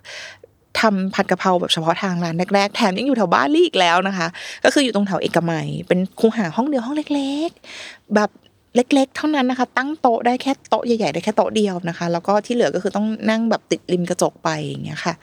[0.81, 4.27] ทำผัดกะเพราแบบเฉพาะทางร้านแรกๆแถมยังอยู่แถวบ้านลี่อีกแล้วนะคะ
[4.65, 7.49] ก็คืออยู่ตรงแถวเอกมัย เป็นคูหาห้องเดียวห้องเล็ก
[7.83, 8.31] ๆ แบบ
[8.75, 15.15] เล็ก ๆ เท่านั้นนะคะ ตั้งโต๊ะได้แค่โต๊ะใหญ่ๆได้แค่โต๊ะเดียวนะคะ แล้วก็ที่เหลือก็คือต้องนั่งแบบติดริมกระจกไปอย่างเงี้ยค่ะ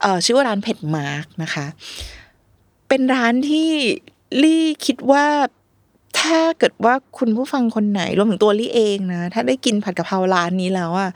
[0.00, 1.66] เอ่อชื่อว่าร้านเผ็ดมาร์กนะคะ
[2.88, 3.70] เป็นร้านที่
[4.42, 5.26] ลี่คิดว่า
[6.20, 11.10] ถ้าเกิดว่าคุณผู้ฟังคนไหนรวมถึงตัวลี่เองนะ ถ้าได้กินผัดกะเพราร้านนี้แล้วอะ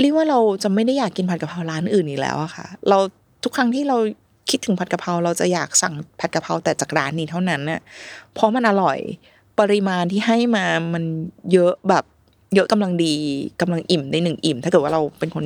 [0.00, 2.98] เรียกว่าเราจะไม่ได้อยากกินผัดกะเพราร้านอื่นอีกแล้วอะค่ะ เรา
[3.44, 3.96] ทุกครั้งที่เรา
[4.50, 7.80] คิดถึงผัดกะเพราเราจะอยากสั่งผัดกะเพราแต่จากร้านนี้เท่านั้นเน่ะ
[8.34, 8.98] เพราะมันอร่อย
[9.58, 11.04] ปริมาณที่ให้มามัน
[11.52, 12.04] เยอะแบบ
[12.54, 13.14] เยอะกำลังดี
[13.60, 15.44] กำลังอิ่มในหนึ่งอิ่ม ถ้าเกิดว่าเราเป็นคน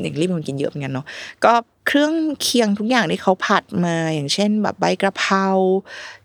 [0.00, 1.06] อย่างรีบเป็นคนกินเยอะเหมือนกันเนาะ
[1.44, 1.52] ก็
[1.86, 5.46] เครื่องเคียงทุกอย่างที่เขาผัดมาอย่างเช่น แบบใบกระเพรา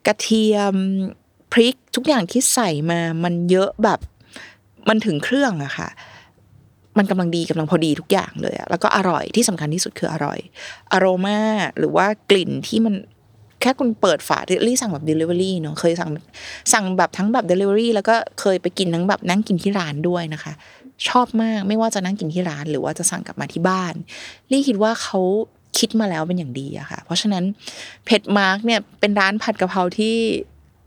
[0.08, 0.76] กระเทียม
[1.52, 4.00] พริกทุกอย่างที่ใส่มา มันเยอะแบบ
[4.90, 5.90] มันถึงเครื่องอะค่ะ
[6.98, 10.40] มันกำลังดีกำลังพอดีทุกอย่างเลยอะแล้วก็อร่อยที่สำคัญที่สุดคืออร่อย
[10.92, 11.40] อโรมา
[11.78, 12.94] หรือว่ากลิ่นที่มัน
[13.64, 16.10] แค่คุณเปิดฝาเรี่สั่งแบบ Delivery เนาะเคยสั่ง
[16.74, 20.54] สั่งแบบทั้งแบบ Delivery แล้วก็เคยไปกินทั้งแบบนั่งกินที่ร้านด้วยนะคะ
[21.08, 23.94] ชอบมากไม่ว่าจะนั่งกินที่ร้าน หรือว่าจะสั่งกลับมาที่บ้าน
[24.52, 25.20] ลี่คิดว่าเขา
[25.80, 27.44] คิดมาแล้วเป็นอย่างดีอะค่ะ เพราะฉะนั้น
[28.06, 30.16] เพชรมาร์กเนี่ยเป็นร้านผัดกะเพราที่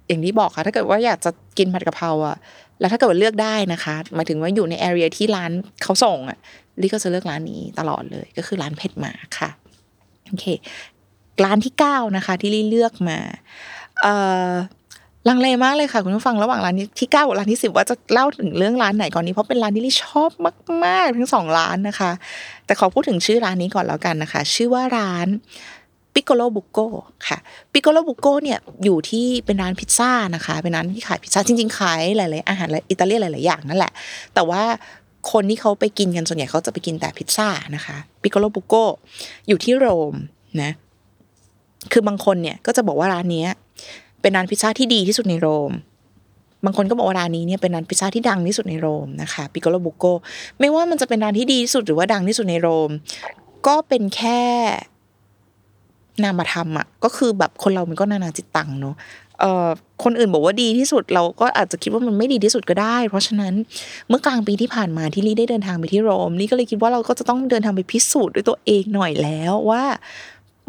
[0.08, 2.36] อย่างที่บอกค่ะ ถ้าเกิดว่าอยากจะกินผัดกะเพราอะ
[2.80, 5.50] แล้วถ้าเกิดว่าเลือกได้นะคะหมายถึงว่าอยู่ในแอเรียที่ร้าน
[5.82, 6.38] เขาส่งอะ
[6.80, 9.50] ลี่ก็จะเลือกร้านนี้ตลอดเลยก็คือร้านเพชรมาร์กค่ะ
[10.28, 10.46] โอเค
[11.44, 13.18] ร้านที่เก้านะคะที่ลี่เลือกมา
[15.28, 20.30] ลังเลมากเลยค่ะคุณผู้ฟังระหว่างร้านที่เก้ากับร้านที่สิบว่าจะเล่าถึงเรื่องร้านไหนก่อนนี้เพราะเป็นร้านที่ลี่ชอบ
[20.84, 22.10] มาก ๆ ทั้งสองร้านนะคะ
[22.66, 25.26] แต่ขอพูดถึงชื่อร้านนี้ก่อนแล้วกันนะคะ ชื่อว่าร้าน
[26.14, 26.78] ปิโกโลบุโก
[27.28, 27.38] ค่ะ
[27.72, 33.92] ปิโกโลบุโกเนี่ยอยู่ที่เป็นร้านพิซซ่านะคะ เป็นร้านที่ขายพิซซ่าจริง ๆ ขายหลาย ๆ อาหารอิตาเลียนหลาย ๆ อย่างนั่นแหละ
[34.34, 34.62] แต่ว่า
[35.32, 38.74] คนที่เขาไปกินกันส่วนใหญ่เขาจะไปกินแต่พิซซ่านะคะปิโกโลบุโก
[39.48, 40.14] อยู่ที่โรม
[40.62, 40.72] นะ
[41.92, 43.44] คือบางคนเนี่ยก็จะบอกว่าร้านนี้
[44.20, 45.72] เป็นร้านพิซซ่าที่ดีที่สุดในโรม
[46.64, 50.04] บางคนก็บอกว่าร้านนี้เนี่ยเป็นร้านพิซซ่าที่ดังที่สุดในโรมนะคะปิโกโลบุโก
[50.60, 52.90] ไม่ว่ามันจะเป็นร้านที่ดีที่สุดหรือว่าดังที่สุดในโรม
[53.66, 54.40] ก็เป็นแค่
[56.24, 58.94] นามธรรมอะก็คือแบบคนเรามันก็นานาจิตตังเนาะ
[59.40, 59.68] เอ่อ
[60.04, 63.54] คนอื่นบอกว่าดีที่สุดเราก็อาจจะคิดว่ามันไม่ดีที่สุดก็ได้ เพราะฉะนั้น
[64.08, 69.82] เมื่อกลางปีที่ผ่านมาที่ลี่ได้เดินทางไปที่โรมลี่ก็เลยคิดว่าเราก็จะต้องเดินทางไปพิสูจน์ด้วยตัวเองหน่อยแล้วว่า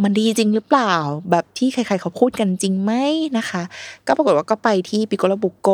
[0.04, 0.94] มันดีจริงหรือเปล่า
[1.32, 2.92] แบบที่ใครๆเขาพูดกันจริงไหม
[3.38, 3.64] นะคะ
[4.08, 5.70] ก็ปรากฏว่าก็ไปที่ปิโกโลบุโก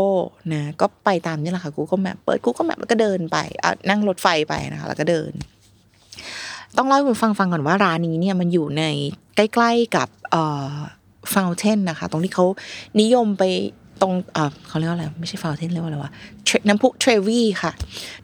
[0.54, 5.32] นะก็ไปตามนี่แหละค่ะกูก็แมปเปิดกูก็แมปแล้วก็เดินไปอะนั่งรถไฟไปนะคะ แล้วก็เดิน
[6.78, 8.84] ต้องเล่าให้คุณฟังฟังก่อนว่าร้านนี้เนี่ยมันอยู่ใน
[9.36, 10.72] ใกล้ ๆกับเอ่อ
[11.34, 12.46] ฟาวเทนนะคะ ตรงที่เขา
[13.02, 13.44] นิยมไป
[14.04, 14.14] ตรง
[14.68, 16.12] เขาเรียกว่าอะไรไม่ใช่ฟาวเทนเรียกว่าอะไรวะ
[16.68, 17.72] น้ำพุเทรวีค่ะ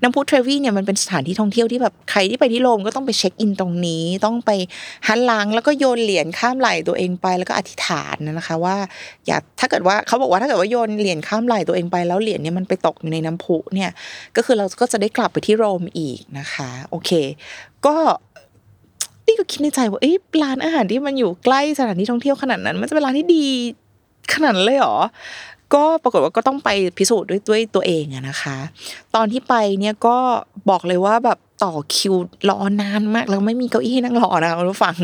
[0.02, 4.52] น้ำพุเทรวีเนี่ยมันเป็นสถานที่ท่องเที่ยวที่แบบใครที่ไปที่โรมก็ต้องไปเช็คอินตรงนี้ ต้องไป
[5.08, 8.76] หันหลังแล้วก็โยนเหรียญข้ามไหลตัวเองไปแล้วก็อธิษฐานนะคะ ว่า
[9.26, 13.92] อย่าถ้าเกิดว่าเขาบอกว่าถ้าเกิดว่าโยนเหรียญข้ามไหลตัวเองไปแล้วเหรียญเนี่ยมันไปตกอยู่ในน้ำพุเนี่ย
[14.36, 17.12] ก็คือเราก็จะได้กลับไปที่โรมอีกนะคะ โอเค
[17.86, 17.96] ก็
[19.28, 20.13] นี่ก็คิดในใจว่าเอ้
[20.44, 23.46] ร้านอาหารที่มันอยู่ใกล้สถานที่ท่องเที่ยวขนาดนั้น มันจะเป็นร้านที่ดี
[24.34, 24.98] ขนาดเลยเหรอ
[25.73, 28.58] ก็ปรากฏว่าก็ต้องไปพิสูจน์ด้วยด้วยตัวเองอะนะคะ
[29.15, 30.17] ตอนที่ไปเนี่ยก็
[30.69, 32.15] บอกเลยว่าแบบต่อคิว
[32.49, 34.95] รอนานมากแล้วไม่มีเก้าอี้ให้นั่งรอนะคะคุณผู้ฟัง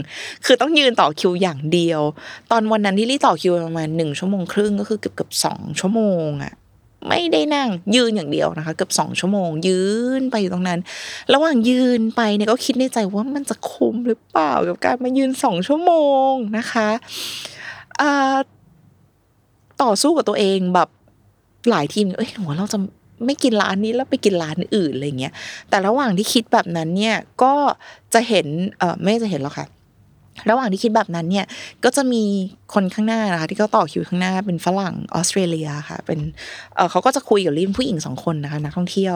[0.46, 2.02] คือต้องยืนต่อคิวอย่างเดียว
[2.52, 6.54] ตอนวันนั้นที่ลี่ต่อคิวประมาณหนึ่งชั่วโมงครึ่งก็คือเกือบเกือบสองชั่วโมงอะ
[7.08, 9.82] ไม่ได้นั่งยืนอย่างเดียวนะคะ เกือบสองชั่วโมง ยื
[10.20, 10.80] นไปอยู่ตรงนั้น
[11.34, 15.94] ระหว่างยืนไปเนี่ยก็คิดในใจว่ามันจะคุ้มหรือเปล่ากับการมายืนสองชั่วโม
[16.30, 16.90] งนะคะ
[18.02, 18.38] อ่า
[19.84, 20.90] ต่อสู้กับตัวเองแบบ
[21.70, 22.80] หลายทีมเอ้ยหัวเราจะ
[23.26, 25.34] ไม่กินร้านนี้แล้วไปกินร้านอื่นอะไรเงี้ย
[25.70, 27.54] แต่ระหว่างที่คิดแบบนั้นเนี่ยก็
[28.14, 29.68] จะเห็นเออไม่จะเห็นหรอกค่ะ
[30.50, 31.46] ระหว่างที่คิดแบบนั้นเนี่ย
[31.84, 32.24] ก็จะมี
[32.74, 36.20] คนข้างหน้านะคะที่เขาต่อคิวข้างหน้าเป็นฝรั่งออสเตรเลียค่ะ เป็น
[36.92, 39.16] เขาก็จะคุยกับลิมผู้หญิงสองคนนะคะนักท่องเที่ยว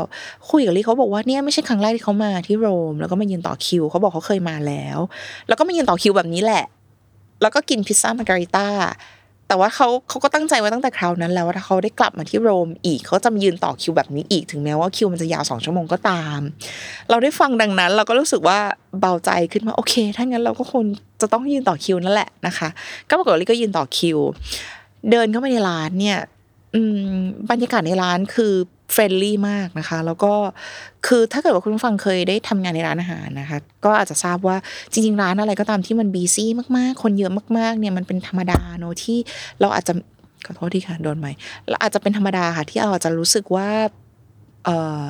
[0.51, 4.99] คุยกับลิเขาบอกว่าเนี่ยไม่ใช่ครั้งแรกที่เขามาที่โรม แล้วก็มายืนต่อคิวเขาบอกเขาเคยมาแล้ว
[5.47, 6.63] แล้วก็มายืนต่อคิวแบบนี้แหละ
[7.41, 8.67] แล้วก็กินพิซซ่ามาการิต้า
[9.49, 16.39] แต่ว่าเขาเขาก็ตั้งใจไว้ตั้งแต่คราวนั้นแล้วว่าถ้าเขาได้กลับมาที่โรมอีกเขาจะมายืนต่อคิวแบบนี้อีกถึงแม้ว่าคิวมันจะยาวสองชั่วโมงก็ตาม
[17.09, 18.59] เราได้ฟังดังนั้น เราก็รู้สึกว่า
[18.99, 20.81] เบาใจขึ้นมาโอเค ถ้างั้นเราก็คง
[21.21, 22.69] จะต้องยืนต่อคิวนั่นแหละนะคะ
[23.09, 24.17] ก็ปรากฏว่าลี่ก็ยืนต่อคิว
[25.11, 26.19] เดินเข้าไปในร้านเนี่ย
[26.75, 26.81] อื
[27.11, 27.15] ม
[27.51, 28.53] บรรยากาศในร้านคือ
[28.91, 30.33] friendly มากนะคะ แล้วก็
[31.07, 34.57] คือถ้าเกิดว่าคุณผู้ฟังเคยได้ทำงานในร้านอาหารนะคะ ก็อาจจะทราบว่า
[34.91, 39.17] จริง ๆ ร้านอะไรก็ตามที่มัน busy มากๆ คนเยอะมากๆเนี่ยมันเป็นธรรมดาเนอะที่
[39.61, 39.93] เราอาจจะ
[40.45, 41.27] ขอโทษที่ค่ะโดนไหม
[41.69, 43.69] เราอาจจะเป็นธรรมดาค่ะที่เราอาจจะรู้สึกว่า
[44.65, 45.01] เออ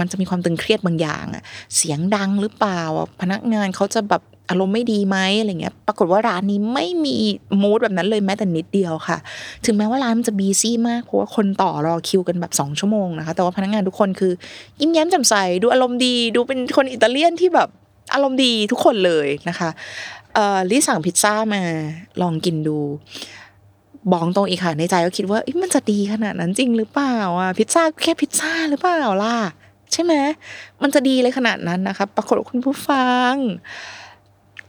[0.00, 1.42] มันจะมีความตึงเครียดบางอย่างอะ
[1.76, 2.80] เสียงดังหรือเปล่า
[3.20, 7.16] พนักงานเขาจะแบบอารมณ์ไม่ดีไหมอะไรเงี้ย ปรากฏว่าร้านนี้ไม่มี
[7.62, 9.18] มูดแบบนั้นเลยแม้แต่นิดเดียวค่ะ
[9.64, 14.32] ถึงแม้ว่าร้านมันจะบีซี่มากเพราะว่าคนต่อรอคิวกันแบบสองชั่วโมงนะคะ แต่ว่าพนักงานทุกคนคือ
[14.80, 17.68] ยิ้มแย้มแจ่มใส ดูอารมณ์ดี ดูเป็นคนอิตาเลียนที่แบบ
[18.14, 19.70] อารมณ์ดีทุกคนเลยนะคะ
[20.34, 21.62] เอ่อลิสั่งพิซซ่ามา
[22.22, 22.78] ลองกินดู
[24.12, 29.36] บอกตรงอีกค่ะในใจก็คิดว่ามันจะดีขนาดนั้นจริงหรือเปล่าอะพิซซ่าแค่พิซซ่าหรือเปล่าล่ะ
[29.92, 30.14] ใช่ไหม
[30.82, 33.34] มันจะดีเลยขนาดนั้นนะคะปรากฏคุณผู้ฟัง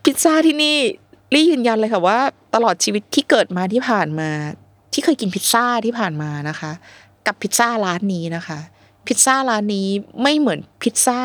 [0.03, 0.77] พิซซ่าที่นี่
[1.33, 2.19] ลี่ยืนยันเลยค่ะว่า
[2.55, 4.29] ตลอดชีวิตที่เกิดมาที่ผ่านมา
[4.93, 6.71] ที่เคยกินพิซซ่าที่ผ่านมานะคะ
[7.27, 8.59] กับพิซซ่าร้านนี้นะคะ
[9.07, 9.87] พิซซ่าร้านนี้
[10.21, 11.19] ไม่เหมือนพิซซ่า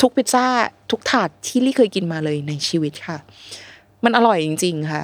[0.00, 0.46] ทุกพิซซ่า
[0.90, 3.18] ทุกถาดที่ลี่เคยกินมาเลยในชีวิตค่ะ
[4.04, 5.02] มันอร่อยจริง ๆ ค่ะ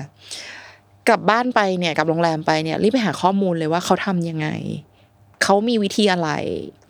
[1.09, 4.49] กลับบ้านไปเนี่ยกลับโรงแรมไปเนี่ยรีบไปหาข้อมูลเลยว่าเขาทำยังไง
[5.43, 6.31] เขามีวิธีอะไร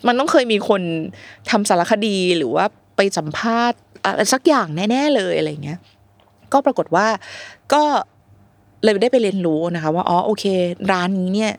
[0.07, 0.83] มันต้องเคยมีคน
[1.51, 2.65] ทำสารคดีหรือว่า
[2.97, 5.79] ไปสัมภาษณ์อะไรสักอย่างแน่ ๆเลยอะไรเงี้ย
[6.53, 7.07] ก็ปรากฏว่า
[7.73, 7.83] ก็
[8.85, 10.45] เลยได้ไปเรียนรู้นะคะ ว่าอ๋อโอเค
[10.93, 11.53] ร้านนี้เนี่ย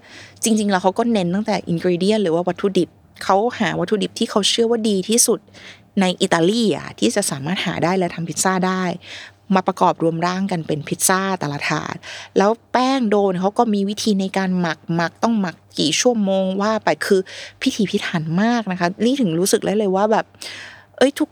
[0.44, 2.90] จริง ๆ แล้วเขาก็เน้นตั้งแต่อินกริเดียนหรือว่าวัตถุดิบ
[3.24, 5.40] เขาหาวัตถุดิบที่เขาเชื่อว่าดีที่สุด
[6.02, 8.84] ในอิตาลีอะที่จะสามารถหาได้และทำพิซซ่าได้
[9.56, 11.96] มาประกอบรวมร่างกันเป็นพิซซ่าแต่ละถาด
[12.38, 17.22] แล้วแป้ง dough เขาก็มีวิธีในการหมักหมักต้องหมักกี่ชั่วโมงว่าไปคือ
[17.62, 20.26] พิถีพิถันมากนะคะนี่ถึงรู้สึกได้เลยว่าแบบ
[20.98, 21.30] เอ้ยทุก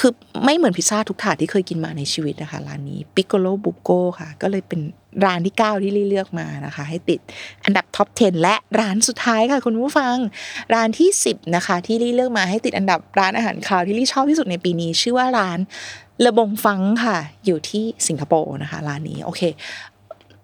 [0.00, 0.12] คือ
[0.44, 4.80] ไม่เหมือนพิซซ่าทุกถาดที่เคยกินมาในชีวิตนะคะร้านนี้ Piccolo Buco ค่ะ ก็เลยเป็น
[5.24, 7.20] ร้านที่ 9 ที่ลี่เลือกมานะคะ ให้ติด
[7.64, 10.16] อันดับ top 10 และร้านสุดท้ายค่ะคุณผู้ฟัง
[10.74, 15.58] ร้านที่ 10 นะคะ ที่ลี่เลือกมาให้ติดอันดับร้านอาหารคาวที่ลี่ชอบที่สุดในปีนี้ ชื่อว่าร้าน
[16.20, 19.42] Le Bon Funk ค่ะ อยู่ที่สิงคโปร์นะคะ ร้านนี้โอเค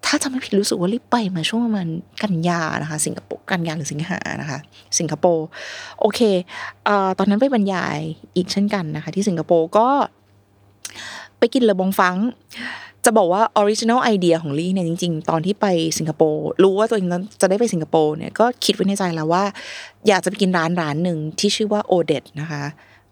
[0.05, 1.87] ถ้าจำไม่ผิดรู้สึกว่าลี่ไปมาช่วงประมาณ
[2.23, 4.59] กันยานะคะ สิงคโปร์กันยาหรือสิงหานะคะ
[4.99, 5.47] สิงคโปร์
[5.99, 6.19] โอเค
[6.85, 7.99] เอ่อตอนนั้นไปบรรยาย
[8.35, 9.87] อีกเช่นกันนะคะ ที่สิงคโปร์ก็
[11.37, 12.15] ไปกิน Le Bon Funk
[13.05, 15.65] จะบอกว่าออริจิน l ลไอเดียของลี่เนี่ยจริง ๆ ตอนที่ไป
[15.99, 17.07] สิงคโปร์รู้ว่าตัวเอง
[17.41, 19.43] จะได้ไปสิงคโปร์เนี่ยก็คิดไว้ในใจแล้วว่า
[20.07, 22.63] อยากจะไปกินร้านร้านหนึ่งที่ชื่อว่า Odetteนะคะ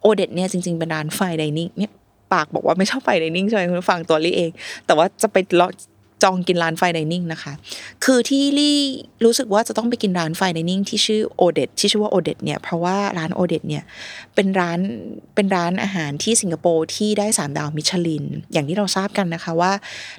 [0.01, 1.91] Odette เนี่ยจริง ๆ เป็นร้าน fine dining เนี่ย
[2.33, 4.51] ปากบอกว่าไม่ชอบ fine dining ใช่ไหมคุณฟังตัวลี่เอง
[4.85, 5.71] แต่ว่าจะไปลอง
[6.23, 7.53] จองกินร้าน fine dining นะคะ
[8.03, 8.77] คือที่ลี่
[9.25, 13.83] รู้สึกว่าจะต้องไปกินร้าน fine dining ที่ชื่อ Odette ที่ชื่อว่า Odette เนี่ยเพราะว่าร้าน Odette เนี่ย
[14.35, 14.79] เป็นร้าน
[15.35, 19.71] เป็นร้านอาหารที่สิงคโปร์ที่ได้3ดาวมิชลิน อย่างที่เราทราบกันนะคะว่า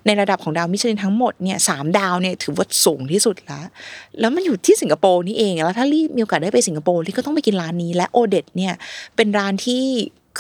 [0.07, 3.65] ในระดับของดาวมิชลินทั้งหมดเนี่ยสามดาวเนี่ยถือว่าสูงที่สุดแล้ว
[4.21, 8.75] แล้วมันอยู่ที่สิงคโปร์นี่เองแล้วถ้าลี่มีโอกาสได้ไปสิงคโปร์ลี่ก็ต้องไปกินร้านนี้และ Odette เนี่ย
[9.17, 9.85] เป็นร้านที่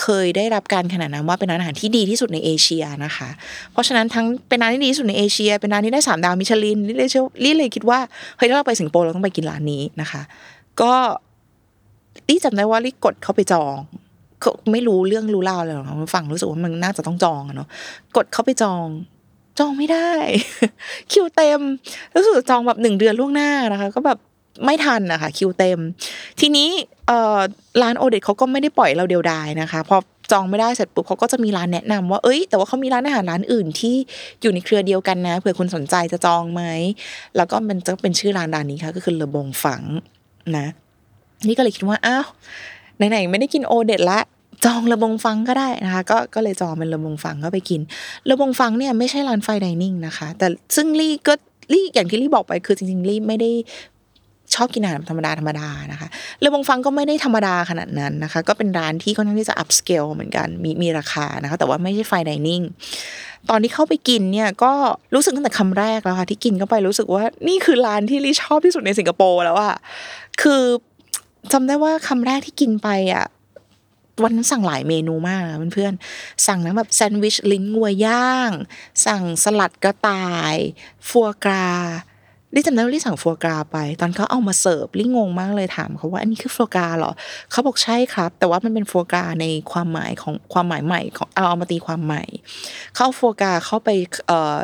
[0.00, 3.28] เคยได้รับการขนานนามว่าเป็นร้านอาหารที่ดีที่สุดในเอเชียนะคะ
[3.72, 7.98] เพราะฉะนั้นทั้งเป็นร้านที่ดีที่สุดในเอเชีย เป็นร้านที่ได้สามดาวมิชลินลี่เลยเชื่อลี่เลยคิดว่า
[8.36, 10.22] เฮ้ยถ้าเราไปสิงคโปร์เราต้องไปกินร้านนี้นะคะ
[10.80, 10.92] ก็
[12.28, 13.74] ลี่จำได้ว่าลี่กดเข้าไปจอง
[14.72, 17.68] ไม่รู้เรื่องรู้ราวอะไรหรอกฟังรู้สึกว่ามันน่าจะต้องจองอะเนาะ
[18.16, 18.86] กดเข้าไปจอง
[19.58, 20.10] จองไม่ได้
[21.12, 21.60] คิวเต็ม
[22.14, 24.18] รู้สึกจองแบบหนึ่งเดือนล่วงหน้านะคะ ก็แบบ
[24.64, 25.78] ไม่ทันนะคะคิวเต็ม
[26.40, 26.68] ทีนี้
[27.82, 29.96] ร้านโอเดตเขาก็ไม่ได้ปล่อยเราเดียวดายนะคะพอ
[30.32, 33.94] จองไม่ได้เสร็จปุ๊บเขาก็จะมีร้านแนะนำว่าเอ้ยแต่ว่าเขามีร้านอาหารร้านอื่นที่
[34.42, 36.62] อยู่ในเครือเดียวกันนะเผื่อคุณสนใจจะจองไหม
[37.36, 39.82] แล้วก็มันจะเป็นชื่อร้านร้านนี้ค่ะก็คือเลบงฝัง
[40.56, 40.66] นะ
[41.48, 42.26] นี่ก็เลยคิดว่าอ้าว
[42.96, 44.20] ไหนๆไม่ได้กินโอเดตละ
[44.64, 47.80] จองระบงฟังก็ได้นะคะก็ก็เลยจองเป็นระบงฟังก็ไปกิน
[48.30, 50.46] ระบงฟังเนี่ยไม่ใช่ร้านไฟดิเนิ่งนะคะ แต่
[50.76, 51.34] ซึ่งลี่ก็
[51.72, 53.50] ลี่อย่างที่ลี่บอกไปคือจริงๆลี่ไม่ได้
[54.54, 56.08] ชอบกินอาหารธรรมดาธรรมดานะคะ
[56.44, 62.62] ระบงฟังก็ไม่ได้ธรรมดาขนาดนั้นนะคะ ก็เป็นร้านที่ค่อนข้างที่จะอัพสเกลเหมือนกันมีมีราคานะคะ แต่ว่าไม่ใช่ไฟดิเนิ่ง
[63.50, 64.72] ตอนที่เข้าไปกินเนี่ยก็
[65.14, 69.76] รู้สึกตั้งแต่คำแรกแล้วค่ะที่กินเข้าไปรู้สึกว่านี่คือร้านที่ลี่ชอบที่สุดในสิงคโปร์แล้วอะ
[70.42, 70.62] คือ
[71.52, 73.26] จำได้ว่าคำแรกที่กินไปอะ
[74.22, 75.42] วันนั้นสั่งหลายเมนูมาก
[75.74, 78.50] เพื่อนๆ สั่งทั้งแบบแซนด์วิชลิ้นงัวย่าง
[79.06, 80.56] สั่งสลัดกระต่าย
[81.08, 81.72] ฟัวกรา
[82.54, 87.12] ลี่จำได้ว่าลี่สั่งฟัวกราไป ตอนเขาเอามาเสิร์ฟลี่งงมากเลยถามเขาว่าอันนี้คือฟัวกราเหรอ
[87.50, 92.22] เขาบอกใช่ครับ แต่ว่ามันเป็นฟัวกราในความหมายของความหมายใหม่ของเอาเอามาตีความใหม่
[92.96, 93.88] เข้าฟัวกราเข้าไป
[94.26, 94.58] เอ่อ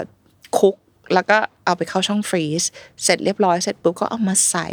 [0.59, 0.77] คุก
[1.15, 2.63] แล้วก็เอาไปเข้าช่องฟรีซ
[3.05, 4.69] เสร็จเรียบร้อยเสร็จปุ๊บก็เอามาใส่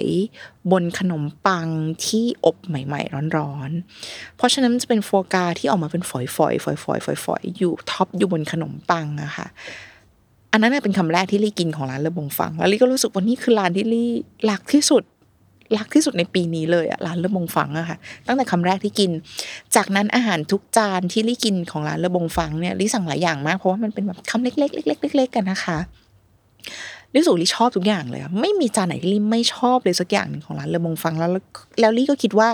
[0.71, 1.67] บนขนมปัง
[2.06, 9.47] ที่อบใหม่ ๆ ร้อนๆ เพราะฉะนั้นมันจะเป็นฟัวกราที่ออกมาเป็นฝอยๆฝอยๆฝอยๆฝอยๆอยู่ท็อปอยู่บนขนมปังอะค่ะ
[10.54, 14.10] อันนั้นเป็นคำแรกที่ลี่กินของร้านเลอบงฟัง แล้วลี่ก็รู้สึกว่านี่คือร้านที่ลี่
[14.50, 15.04] รักที่สุด
[15.78, 19.12] รักที่สุดในปีนี้เลยอะร้านเลอบงฟังอะค่ะ ตั้งแต่คำแรกที่กิน
[19.76, 25.78] จากนั้นอาหารทุกจานที่ลี่กินของร้านเลอบงฟังเนี่ยลี่สั่งหลายอย่างมากเพราะว่ามันเป็นแบบคำเล็กๆเล็กๆเล็กๆกันนะคะ
[27.13, 31.43] ลิสุลิชอบทุกอย่างเลยไม่มีจานไหนที่ลิไม่ชอบเลยสักอย่างหนึ่งของร้านเลอบงฟังแล้วแล้ว
[31.80, 32.49] แล้วลี่ก็คิดว่า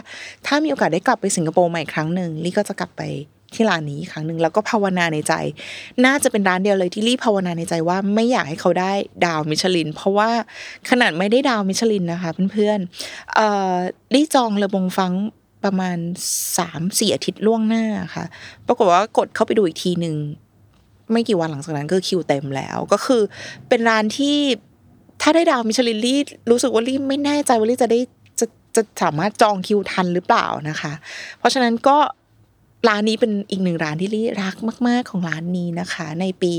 [0.47, 3.01] ถ้ามีโอกาสได้กลับไปสิงคโปร์ใหม่ครั้งหนึ่งลี่ก็จะกลับไป
[3.55, 5.33] ที่ร้านนี้อีกครั้งหนึ่งแล้วก็ภาวนาในใจ
[6.05, 8.91] น่าจะเป็นร้านเดียวเลยที่ลี่ภาวนาในใจว่าไม่อยากให้เขาได้
[9.25, 10.29] ดาวมิชลิน เพราะว่า
[10.89, 13.75] ขนาดไม่ได้ดาวมิชลินนะคะเพื่อนๆเอ่อ
[14.13, 15.11] ลี่จองเลอบงฟัง
[15.63, 15.97] ประมาณ
[16.57, 17.83] สามสี่อาทิตย์ล่วงหน้า
[18.15, 18.25] ค่ะ
[18.67, 20.15] ปรากฏว่ากดเข้าไปดูอีกทีหนึ่ง
[21.11, 23.21] ไม่กี่วันหลังจากนั้นก็คิวเต็มแล้ว ก็คือ
[23.67, 24.37] เป็นร้านที่
[25.21, 26.19] ถ้าได้ดาวมิชลินลี่
[26.51, 27.99] รู้สึกว่าลี่ไม่แน่ใจว่าลี่จะได้
[28.39, 28.45] จะ
[28.75, 30.93] จะสามารถจองคิวทันหรือเปล่านะคะ
[31.39, 31.97] เพราะฉะนั้นก็
[32.87, 34.55] ร้านนี้เป็นอีกหนึ่งร้านที่ลี่รัก
[34.87, 36.53] มาก ๆ ของร้านนี้นะคะ ในปี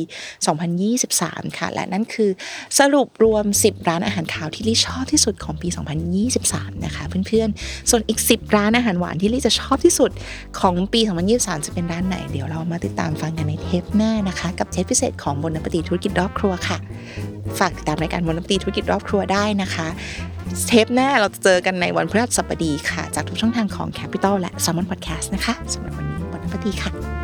[0.77, 2.31] 2023 ค่ะ และนั่นคือ
[2.79, 5.69] สรุปรวม 10 ร้านอาหารขาวที่ลี่ชอบที่สุดของปี
[6.27, 10.11] 2023 นะคะ เพื่อนๆ ส่วนอีก 10 ร้านอาหารหวานที่ลี่จะชอบที่สุด
[10.61, 11.01] ของปี
[11.33, 16.79] 2023 จะเป็นร้านไหน เดี๋ยวเรามาติดตามฟังกันในเทปหน้านะคะ กับเทปพิเศษของบนนปฏิธุรกิจรอบครัวค่ะ
[17.59, 19.89] ฝากติดตามรายการบนนปฏิธุรกิจรอบครัวได้นะคะ
[20.69, 27.20] เทปหน้าเราจะเจอกันในวันพฤหัสบดีค่ะ จากทุกช่องทางของ Capital และ s ซ m o n Podcast นะคะสำหรับวันนี้บนนปดีค่ะ